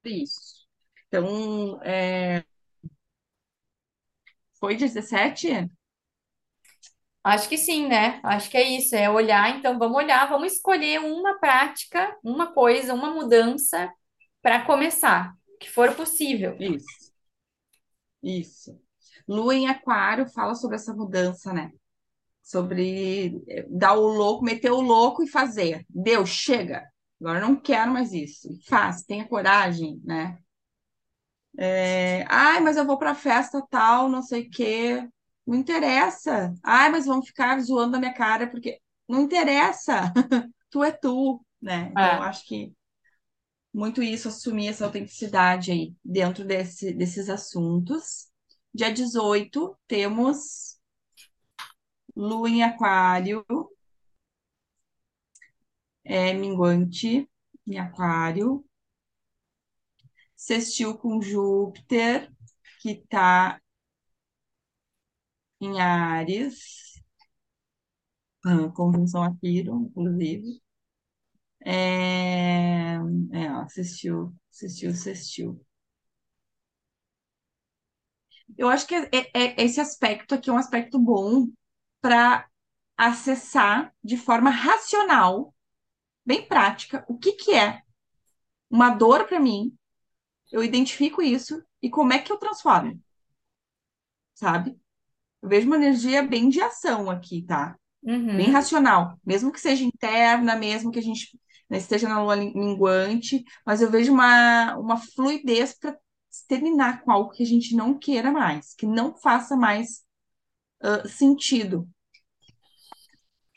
[0.04, 0.66] isso.
[1.08, 2.44] Então, é,
[4.62, 5.68] foi 17?
[7.24, 8.20] Acho que sim, né?
[8.22, 9.58] Acho que é isso, é olhar.
[9.58, 13.92] Então, vamos olhar, vamos escolher uma prática, uma coisa, uma mudança
[14.40, 16.56] para começar, que for possível.
[16.60, 17.12] Isso,
[18.22, 18.80] isso.
[19.26, 21.72] Lua em Aquário fala sobre essa mudança, né?
[22.40, 25.84] Sobre é, dar o louco, meter o louco e fazer.
[25.90, 26.88] Deus, chega.
[27.20, 28.48] Agora não quero mais isso.
[28.68, 30.38] Faz, tenha coragem, né?
[31.58, 35.08] É, Ai, mas eu vou pra festa tal, não sei o quê.
[35.46, 36.54] Não interessa.
[36.62, 40.12] Ai, mas vão ficar zoando a minha cara porque não interessa.
[40.70, 41.90] Tu é tu, né?
[41.94, 42.22] Então, eu É.
[42.22, 42.72] acho que
[43.72, 48.28] muito isso, assumir essa autenticidade aí dentro desse, desses assuntos.
[48.74, 50.78] Dia 18 temos
[52.16, 53.44] Lua em Aquário,
[56.04, 57.28] é minguante
[57.66, 58.64] em Aquário,
[60.46, 62.30] sextil com Júpiter,
[62.80, 63.60] que está
[65.62, 67.00] em Áries,
[68.44, 70.62] ah, conjunção a inclusive.
[71.64, 72.94] É,
[73.32, 75.64] é, ó, sextil, sextil, sextil.
[78.56, 81.48] Eu acho que é, é- é- esse aspecto aqui é um aspecto bom
[82.00, 82.46] para
[82.96, 85.54] acessar de forma racional,
[86.26, 87.82] bem prática, o que que é
[88.70, 89.76] uma dor para mim,
[90.52, 93.00] eu identifico isso e como é que eu transformo,
[94.34, 94.78] sabe?
[95.42, 97.76] Eu vejo uma energia bem de ação aqui, tá?
[98.32, 98.52] Bem Uhum.
[98.52, 101.38] racional, mesmo que seja interna, mesmo que a gente
[101.70, 105.98] né, esteja na lua minguante, mas eu vejo uma, uma fluidez para
[106.48, 110.04] terminar com algo que a gente não queira mais, que não faça mais
[110.82, 111.88] ah, sentido.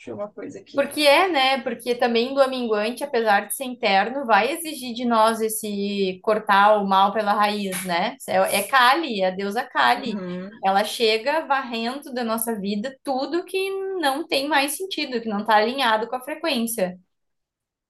[0.06, 0.78] Deixa eu ver uma coisa aqui.
[0.78, 1.62] Porque é, né?
[1.62, 6.86] Porque também do aminguante, apesar de ser interno, vai exigir de nós esse cortar o
[6.88, 8.18] mal pela raiz, né?
[8.28, 10.14] É, é Kali, é a deusa Kali.
[10.14, 13.70] Uhum, Ela chega varrendo da nossa vida tudo que
[14.02, 16.98] não tem mais sentido, que não está alinhado com a frequência.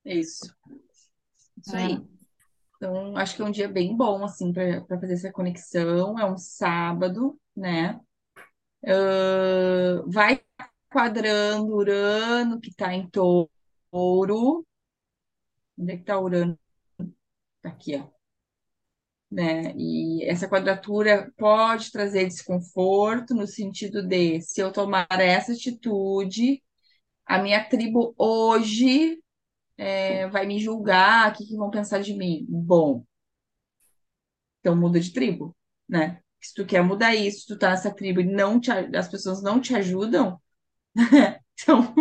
[0.06, 0.54] isso,
[1.58, 1.78] isso É.
[1.78, 2.06] aí.
[2.78, 6.20] Então, acho que é um dia bem bom, assim, para fazer essa conexão.
[6.20, 8.00] É um sábado, né?
[8.88, 10.42] Ah, vai
[10.90, 14.66] quadrando Urano, que está em touro.
[15.78, 16.58] Onde é que está Urano?
[17.62, 18.08] Tá aqui, ó.
[19.32, 19.74] Né?
[19.76, 26.64] E essa quadratura pode trazer desconforto no sentido de, se eu tomar essa atitude,
[27.26, 29.22] a minha tribo hoje
[29.78, 32.46] é, vai me julgar, o que que vão pensar de mim?
[32.50, 33.04] Bom,
[34.60, 35.56] então muda de tribo,
[35.88, 36.22] né?
[36.42, 39.60] Se tu quer mudar isso, tu tá nessa tribo e não te, as pessoas não
[39.60, 40.40] te ajudam,
[41.54, 41.94] então,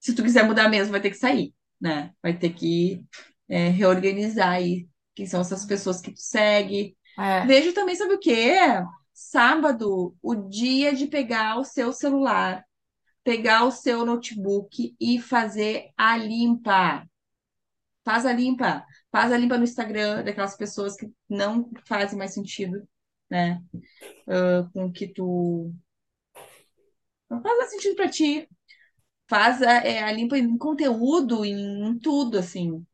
[0.00, 2.12] se tu quiser mudar mesmo, vai ter que sair, né?
[2.22, 3.04] Vai ter que
[3.48, 6.96] é, reorganizar aí quem são essas pessoas que tu segue.
[7.18, 7.46] É.
[7.46, 8.56] Vejo também, sabe o quê?
[9.12, 12.64] Sábado, o dia de pegar o seu celular,
[13.22, 17.06] pegar o seu notebook e fazer a limpa.
[18.04, 18.84] Faz a limpa.
[19.10, 22.86] Faz a limpa no Instagram daquelas pessoas que não fazem mais sentido,
[23.30, 23.62] né?
[24.28, 25.72] Ah, com o que tu.
[27.30, 28.48] Não faz sentido pra ti.
[29.28, 32.86] Faz a, é, a limpa em conteúdo, em, em tudo, assim.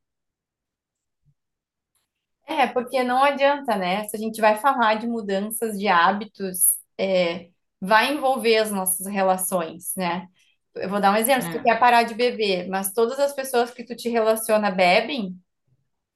[2.46, 4.08] É, porque não adianta, né?
[4.08, 7.48] Se a gente vai falar de mudanças de hábitos, é,
[7.80, 10.26] vai envolver as nossas relações, né?
[10.74, 11.62] Eu vou dar um exemplo, se tu É.
[11.62, 15.36] quer parar de beber, mas todas as pessoas que tu te relaciona bebem,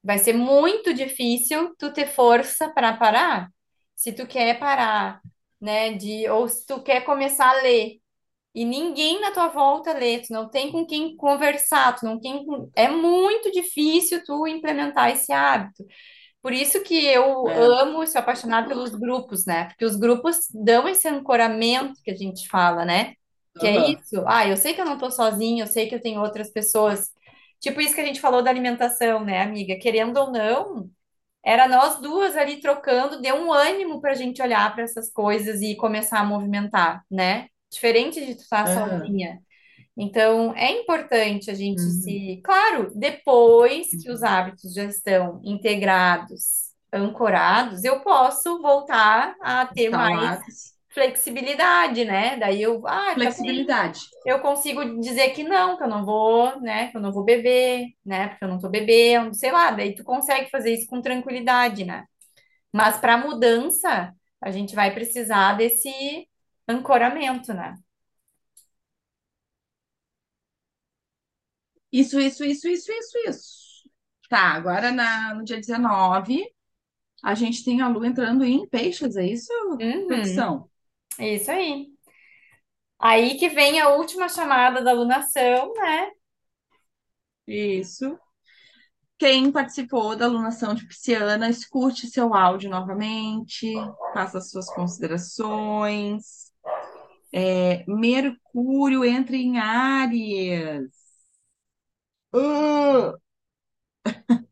[0.03, 3.49] vai ser muito difícil tu ter força para parar.
[3.95, 5.21] Se tu quer parar,
[5.61, 7.99] né, de, ou se tu quer começar a ler
[8.55, 12.45] e ninguém na tua volta lê, tu não tem com quem conversar, tu não tem,
[12.45, 15.85] com- é muito difícil tu implementar esse hábito.
[16.41, 17.75] Por isso que eu É.
[17.81, 19.65] amo e sou apaixonada pelos grupos, né?
[19.67, 23.13] Porque os grupos dão esse ancoramento que a gente fala, né?
[23.57, 24.03] Que é Aham.
[24.03, 24.23] isso.
[24.27, 27.09] Ah, eu sei que eu não tô sozinha, eu sei que eu tenho outras pessoas.
[27.59, 29.77] Tipo isso que a gente falou da alimentação, né, amiga?
[29.79, 30.89] Querendo ou não,
[31.45, 35.75] era nós duas ali trocando, deu um ânimo pra gente olhar para essas coisas e
[35.77, 37.47] começar a movimentar, né?
[37.75, 39.13] Diferente de tu estar Aham.
[39.13, 39.41] sozinha.
[39.97, 41.91] Então, é importante a gente Uhum.
[41.91, 42.41] se.
[42.43, 50.39] Claro, depois que os hábitos já estão integrados, ancorados, eu posso voltar a ter mais
[50.39, 50.73] Instalados.
[50.93, 52.37] flexibilidade, né?
[52.37, 53.99] Daí eu, ah, também Flexibilidade.
[54.25, 56.89] eu consigo dizer que não, que eu não vou, né?
[56.91, 58.29] Que eu não vou beber, né?
[58.29, 59.71] Porque eu não tô bebendo, sei lá.
[59.71, 62.05] Daí tu consegue fazer isso com tranquilidade, né?
[62.73, 66.27] Mas para mudança, a gente vai precisar desse
[66.67, 67.75] ancoramento, né?
[71.91, 73.55] Isso, isso, isso, isso, isso, isso.
[74.29, 76.43] Tá, agora na, no dia 19,
[77.23, 80.69] a gente tem a Lua entrando em peixes, é isso, Uhum, produção?
[81.19, 81.93] é isso aí.
[82.99, 86.11] Aí que vem a última chamada da alunação, né?
[87.47, 88.19] Isso.
[89.17, 93.73] Quem participou da alunação de Pisciana, escute seu áudio novamente,
[94.13, 96.44] faça as suas considerações.
[97.37, 100.89] É, Mercúrio entra em Áries.
[102.33, 103.15] Ah!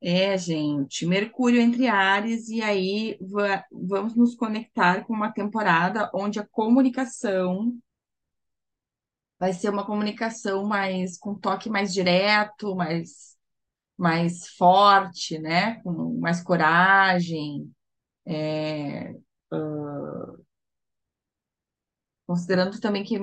[0.00, 6.38] É, gente, Mercúrio entre Áries, e aí va- vamos nos conectar com uma temporada onde
[6.38, 7.78] a comunicação
[9.38, 13.36] vai ser uma comunicação mais com toque mais direto, mais,
[13.98, 15.80] mais forte, né?
[15.82, 17.72] Com mais coragem,
[18.26, 19.14] é,
[22.26, 23.18] considerando também que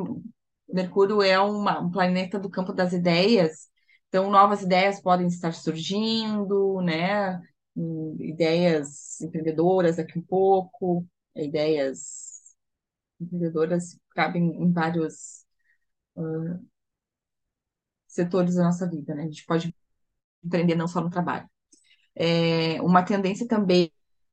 [0.69, 3.69] Mercúrio é uma- um planeta do campo das ideias,
[4.07, 7.41] então novas ideias podem estar surgindo, né?
[7.75, 12.55] Hum, Ideias empreendedoras daqui um pouco, ideias
[13.21, 15.45] empreendedoras cabem em vários
[18.07, 19.23] setores da nossa vida, né?
[19.23, 19.75] A gente pode
[20.43, 21.49] empreender não só no trabalho.
[22.15, 23.91] É uma tendência também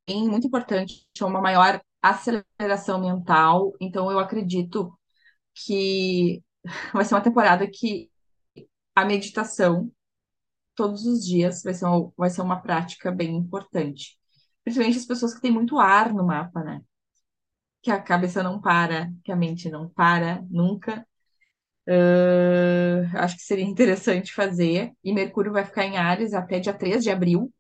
[0.09, 4.93] muito importante é uma maior aceleração mental, então eu acredito
[5.55, 6.43] que
[6.95, 8.11] vai ser uma temporada que
[8.95, 9.93] a meditação
[10.77, 14.19] todos os dias vai ser, uma- vai ser uma prática bem importante.
[14.65, 16.83] Principalmente as pessoas que têm muito ar no mapa, né?
[17.83, 21.07] Que a cabeça não para, que a mente não para nunca.
[21.89, 24.93] Ah, acho que seria interessante fazer.
[25.05, 27.53] E Mercúrio vai ficar em Áries até dia 3 de abril.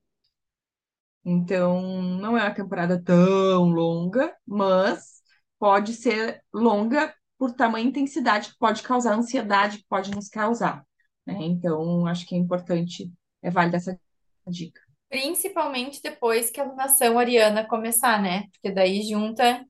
[1.24, 5.22] Então, não é uma temporada tão longa, mas
[5.58, 10.84] pode ser longa por tamanha intensidade que pode causar ansiedade, que pode nos causar,
[11.26, 11.36] né?
[11.42, 13.12] Então, acho que é importante,
[13.42, 13.98] é válida essa
[14.46, 14.80] dica.
[15.08, 18.44] Principalmente depois que a lunação ariana começar, né?
[18.52, 19.64] Porque daí junta,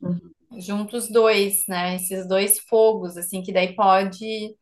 [0.00, 0.34] Uhum.
[0.58, 1.96] junta os dois, né?
[1.96, 4.54] Esses dois fogos, assim, que daí pode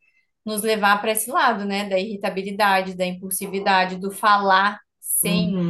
[0.45, 1.89] nos levar para esse lado, né?
[1.89, 5.66] Da irritabilidade, da impulsividade, do falar sem, Uhum.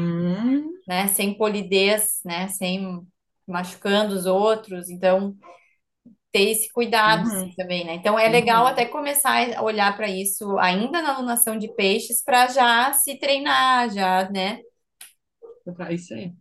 [0.88, 1.08] Né?
[1.10, 2.48] Sem polidez, né?
[2.50, 3.02] Sem
[3.48, 4.90] machucando os outros.
[4.90, 5.36] Então,
[6.32, 7.56] ter esse cuidado assim, Uhum.
[7.56, 7.96] também, né?
[7.96, 8.68] Então, é legal Uhum.
[8.68, 13.90] até começar a olhar para isso ainda na alunação de peixes para já se treinar,
[13.92, 14.60] já, né?
[15.92, 16.34] Isso aí,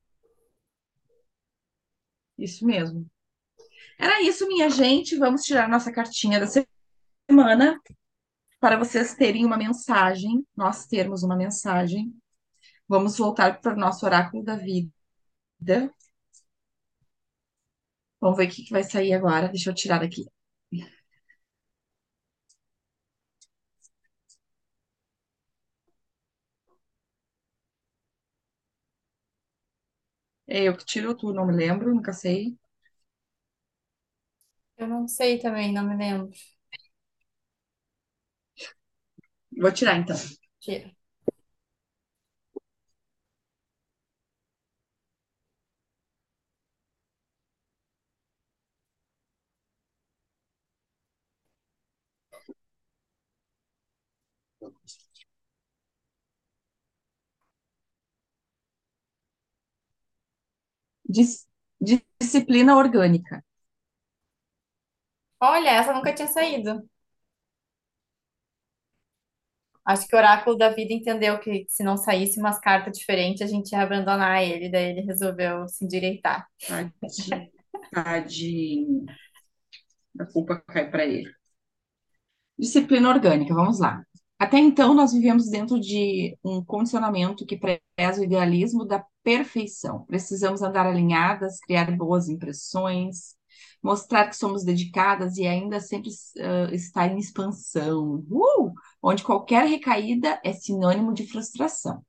[2.39, 3.07] isso mesmo.
[3.99, 5.17] Era isso, minha gente.
[5.19, 6.47] Vamos tirar nossa cartinha da
[7.31, 7.81] semana
[8.61, 12.13] para vocês terem uma mensagem, nós termos uma mensagem.
[12.89, 14.91] Vamos voltar para o nosso oráculo da vida.
[18.21, 19.49] Vamos ver o que que vai sair agora.
[19.49, 20.25] Deixa eu tirar daqui.
[30.49, 32.59] É eu que tiro, tu não me lembro, nunca sei.
[34.77, 36.31] Eu não sei também, não me lembro.
[39.61, 40.17] Vou tirar então.
[40.61, 40.96] Tira.
[61.09, 61.47] Dis-
[62.21, 63.43] disciplina orgânica.
[65.41, 66.87] Olha, essa nunca tinha saído.
[69.85, 73.47] Acho que o oráculo da vida entendeu que se não saísse umas cartas diferentes, a
[73.47, 76.47] gente ia abandonar ele, daí ele resolveu se endireitar.
[76.67, 77.51] Tadinho.
[77.91, 79.07] Tadinho.
[80.21, 81.33] A culpa cai para ele.
[82.59, 84.06] Disciplina orgânica, vamos lá.
[84.39, 90.05] Até então, nós vivemos dentro de um condicionamento que preza o idealismo da perfeição.
[90.05, 93.35] Precisamos andar alinhadas, criar boas impressões,
[93.83, 98.73] mostrar que somos dedicadas e ainda sempre uh, estar em expansão, uh!
[99.03, 102.05] onde qualquer recaída é sinônimo de frustração.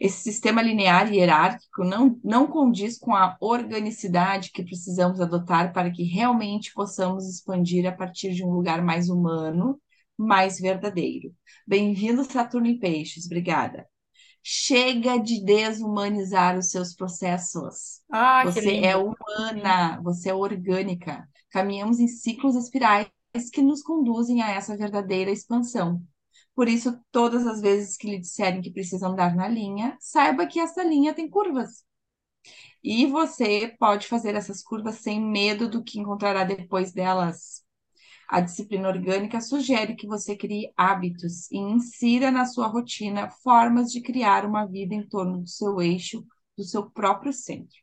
[0.00, 5.90] Esse sistema linear e hierárquico não, não condiz com a organicidade que precisamos adotar para
[5.90, 9.80] que realmente possamos expandir a partir de um lugar mais humano,
[10.16, 11.34] mais verdadeiro.
[11.66, 13.88] Bem-vindo, Saturno em Peixes, obrigada.
[14.42, 18.02] Chega de desumanizar os seus processos.
[18.10, 21.28] Ah, Você é humana, você é orgânica.
[21.50, 23.08] Caminhamos em ciclos espirais
[23.52, 26.02] que nos conduzem a essa verdadeira expansão.
[26.54, 30.60] Por isso, todas as vezes que lhe disserem que precisa andar na linha, saiba que
[30.60, 31.84] essa linha tem curvas.
[32.82, 37.63] E você pode fazer essas curvas sem medo do que encontrará depois delas.
[38.28, 44.00] A disciplina orgânica sugere que você crie hábitos e insira na sua rotina formas de
[44.00, 46.24] criar uma vida em torno do seu eixo,
[46.56, 47.76] do seu próprio centro.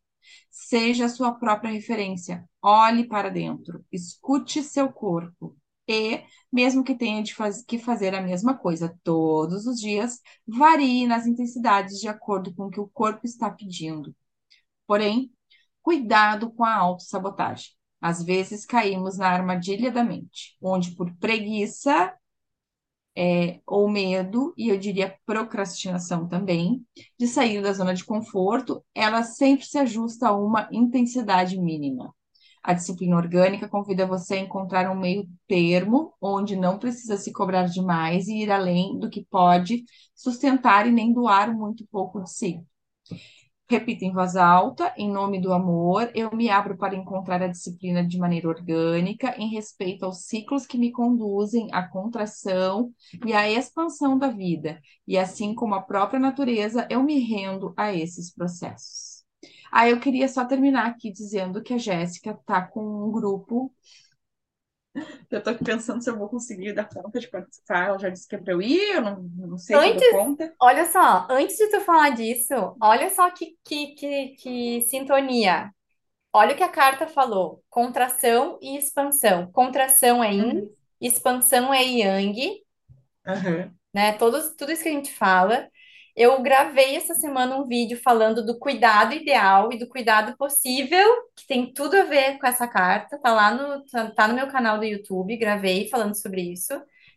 [0.50, 2.48] Seja a sua própria referência.
[2.62, 5.58] Olhe para dentro, escute seu corpo.
[5.88, 11.06] E, mesmo que tenha de faz que fazer a mesma coisa todos os dias, varie
[11.08, 14.16] nas intensidades de acordo com o que o corpo está pedindo.
[14.88, 15.32] Porém,
[15.82, 17.80] cuidado com a autossabotagem.
[18.02, 22.14] Às vezes caímos na armadilha da mente, onde por preguiça
[23.16, 26.86] é, ou medo, e eu diria procrastinação também,
[27.20, 32.14] de sair da zona de conforto, ela sempre se ajusta a uma intensidade mínima.
[32.64, 37.66] A disciplina orgânica convida você a encontrar um meio termo, onde não precisa se cobrar
[37.66, 39.84] demais e ir além do que pode
[40.16, 42.62] sustentar e nem doar muito pouco de si.
[43.72, 48.05] Repita em voz alta, em nome do amor, eu me abro para encontrar a disciplina
[48.05, 52.91] de maneira orgânica, em respeito aos ciclos que me conduzem à contração
[53.26, 54.78] e à expansão da vida.
[55.07, 59.24] E assim como a própria natureza, eu me rendo a esses processos.
[59.72, 63.74] Ah, eu queria só terminar aqui dizendo que a Jéssica está com um grupo.
[65.30, 67.88] Eu estou pensando se eu vou conseguir dar conta de participar.
[67.88, 70.04] Ela já disse que é para eu ir, eu não, não sei se eu dou
[70.04, 70.54] Antes, conta.
[70.60, 75.72] olha só, antes de tu falar disso, olha só que, que, que, que sintonia.
[76.34, 79.52] Olha o que a carta falou: contração e expansão.
[79.52, 80.76] Contração é yin, Uhum.
[81.02, 82.64] expansão é yang,
[83.26, 83.78] Aham.
[83.94, 84.14] né?
[84.14, 85.70] Todos, tudo isso que a gente fala.
[86.22, 91.47] Eu gravei essa semana um vídeo falando do cuidado ideal e do cuidado possível, que
[91.47, 93.19] tem tudo a ver com essa carta.
[93.19, 96.74] Tá lá no, tá, tá no meu canal do YouTube, gravei falando sobre isso.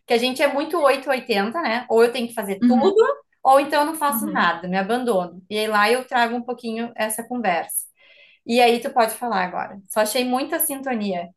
[0.07, 1.85] Que a gente é muito 880, né?
[1.89, 2.65] Ou eu tenho que fazer Uhum.
[2.65, 2.95] tudo,
[3.43, 4.31] ou então eu não faço Uhum.
[4.31, 5.43] nada, me abandono.
[5.49, 7.85] E aí lá eu trago um pouquinho essa conversa.
[8.45, 9.79] E aí tu pode falar agora.
[9.89, 11.29] Só achei muita sintonia.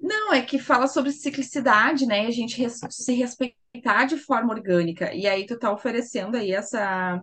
[0.00, 2.26] Não, é que fala sobre ciclicidade, né?
[2.26, 5.12] A gente res- se respeitar de forma orgânica.
[5.14, 7.22] E aí tu tá oferecendo aí essa,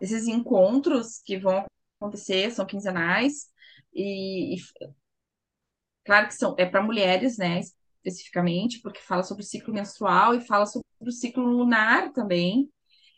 [0.00, 1.66] esses encontros que vão
[2.00, 3.48] acontecer, são quinzenais,
[3.94, 4.60] e, e
[6.04, 7.60] claro que são, é para mulheres, né?
[7.60, 12.70] Especificamente, porque fala sobre o ciclo menstrual e fala sobre o ciclo lunar também.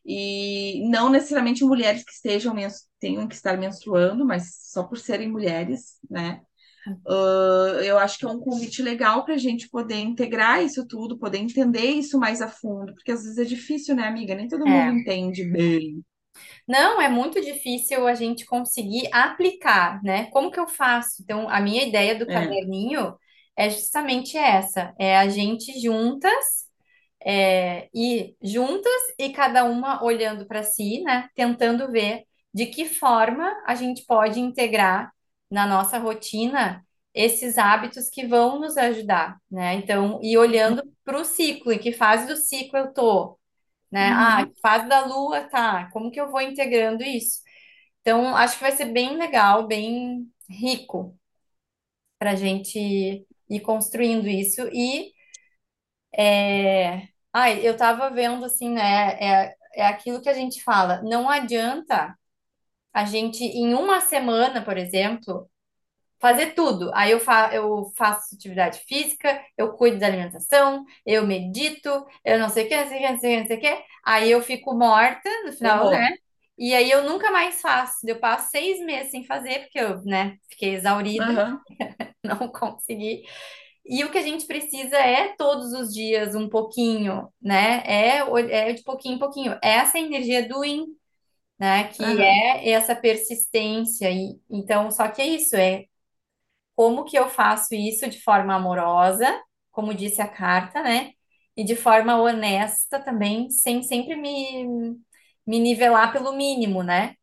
[0.05, 2.55] E não necessariamente mulheres que estejam
[3.01, 6.43] tenham que estar menstruando, mas só por serem mulheres, né?
[7.85, 11.39] Eu acho que é um convite legal para a gente poder integrar isso tudo, poder
[11.39, 14.35] entender isso mais a fundo, porque às vezes é difícil, né, amiga?
[14.35, 14.93] Nem todo mundo É.
[14.93, 16.03] entende bem.
[16.67, 20.27] Não, é muito difícil a gente conseguir aplicar, né?
[20.31, 21.23] Como que eu faço?
[21.23, 23.17] Então, a minha ideia do É, caderninho
[23.57, 26.35] é justamente essa: é a gente juntas,
[27.25, 31.29] é, e juntas e cada uma olhando para si, né?
[31.35, 32.25] Tentando ver
[32.55, 35.13] de que forma a gente pode integrar
[35.53, 36.85] na nossa rotina
[37.15, 39.75] esses hábitos que vão nos ajudar, né?
[39.77, 43.39] Então, e olhando para o ciclo, em que fase do ciclo eu tô?
[43.91, 44.11] né?
[44.13, 45.91] Ah, uhum, fase da lua, tá.
[45.93, 47.41] Como que eu vou integrando isso?
[48.03, 51.17] Então, acho que vai ser bem legal, bem rico
[52.19, 52.79] para a gente
[53.51, 54.63] ir construindo isso.
[54.73, 55.13] E,
[56.17, 57.09] é...
[57.33, 59.13] ai, eu tava vendo assim, né?
[59.21, 61.03] É, é aquilo que a gente fala.
[61.03, 62.17] Não adianta
[62.93, 65.49] a gente, em uma semana, por exemplo,
[66.21, 66.91] fazer tudo.
[66.95, 71.91] Aí eu, fa eu faço atividade física, eu cuido da alimentação, eu medito,
[72.25, 73.57] eu não sei o que, não sei o que, não sei o que, não sei
[73.59, 73.85] o que.
[74.05, 75.99] Aí eu fico morta no final, né?
[75.99, 76.09] errou.
[76.59, 78.07] E aí eu nunca mais faço.
[78.09, 81.61] Eu passo seis meses sem fazer, porque eu, né, fiquei exaurida, Aham,
[82.25, 83.25] não consegui.
[83.85, 87.83] E o que a gente precisa é todos os dias um pouquinho, né?
[87.87, 88.19] É,
[88.71, 89.59] é de pouquinho em pouquinho.
[89.63, 90.65] Essa é a energia do
[91.63, 91.85] né?
[91.85, 94.11] Que aham, é essa persistência.
[94.11, 95.85] E, então, só que é isso, é
[96.75, 99.41] como que eu faço isso de forma amorosa,
[99.71, 101.13] como disse a carta, né?
[101.57, 104.97] E de forma honesta também, sem sempre me,
[105.47, 107.15] me nivelar pelo mínimo, né?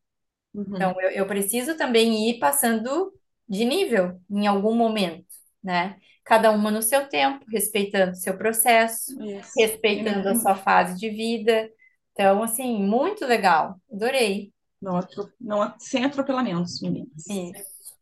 [0.55, 1.01] Então, uhum.
[1.01, 3.11] eu, eu preciso também ir passando
[3.47, 5.27] de nível em algum momento,
[5.61, 5.97] né?
[6.23, 9.51] Cada uma no seu tempo, respeitando o seu processo, Isso.
[9.57, 11.69] Respeitando a sua fase de vida.
[12.19, 13.79] Então, assim, muito legal.
[13.89, 14.51] Adorei.
[14.81, 14.99] Não,
[15.39, 17.25] não, sem atropelamentos, meninas.
[17.25, 17.97] Isso.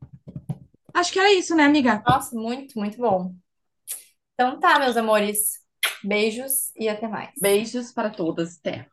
[0.92, 2.02] Acho que era isso, né, amiga?
[2.04, 3.36] Nossa, muito, muito bom.
[4.34, 5.60] Então tá, meus amores.
[6.04, 7.30] Beijos e até mais.
[7.40, 8.58] Beijos para todas.
[8.58, 8.88] Até.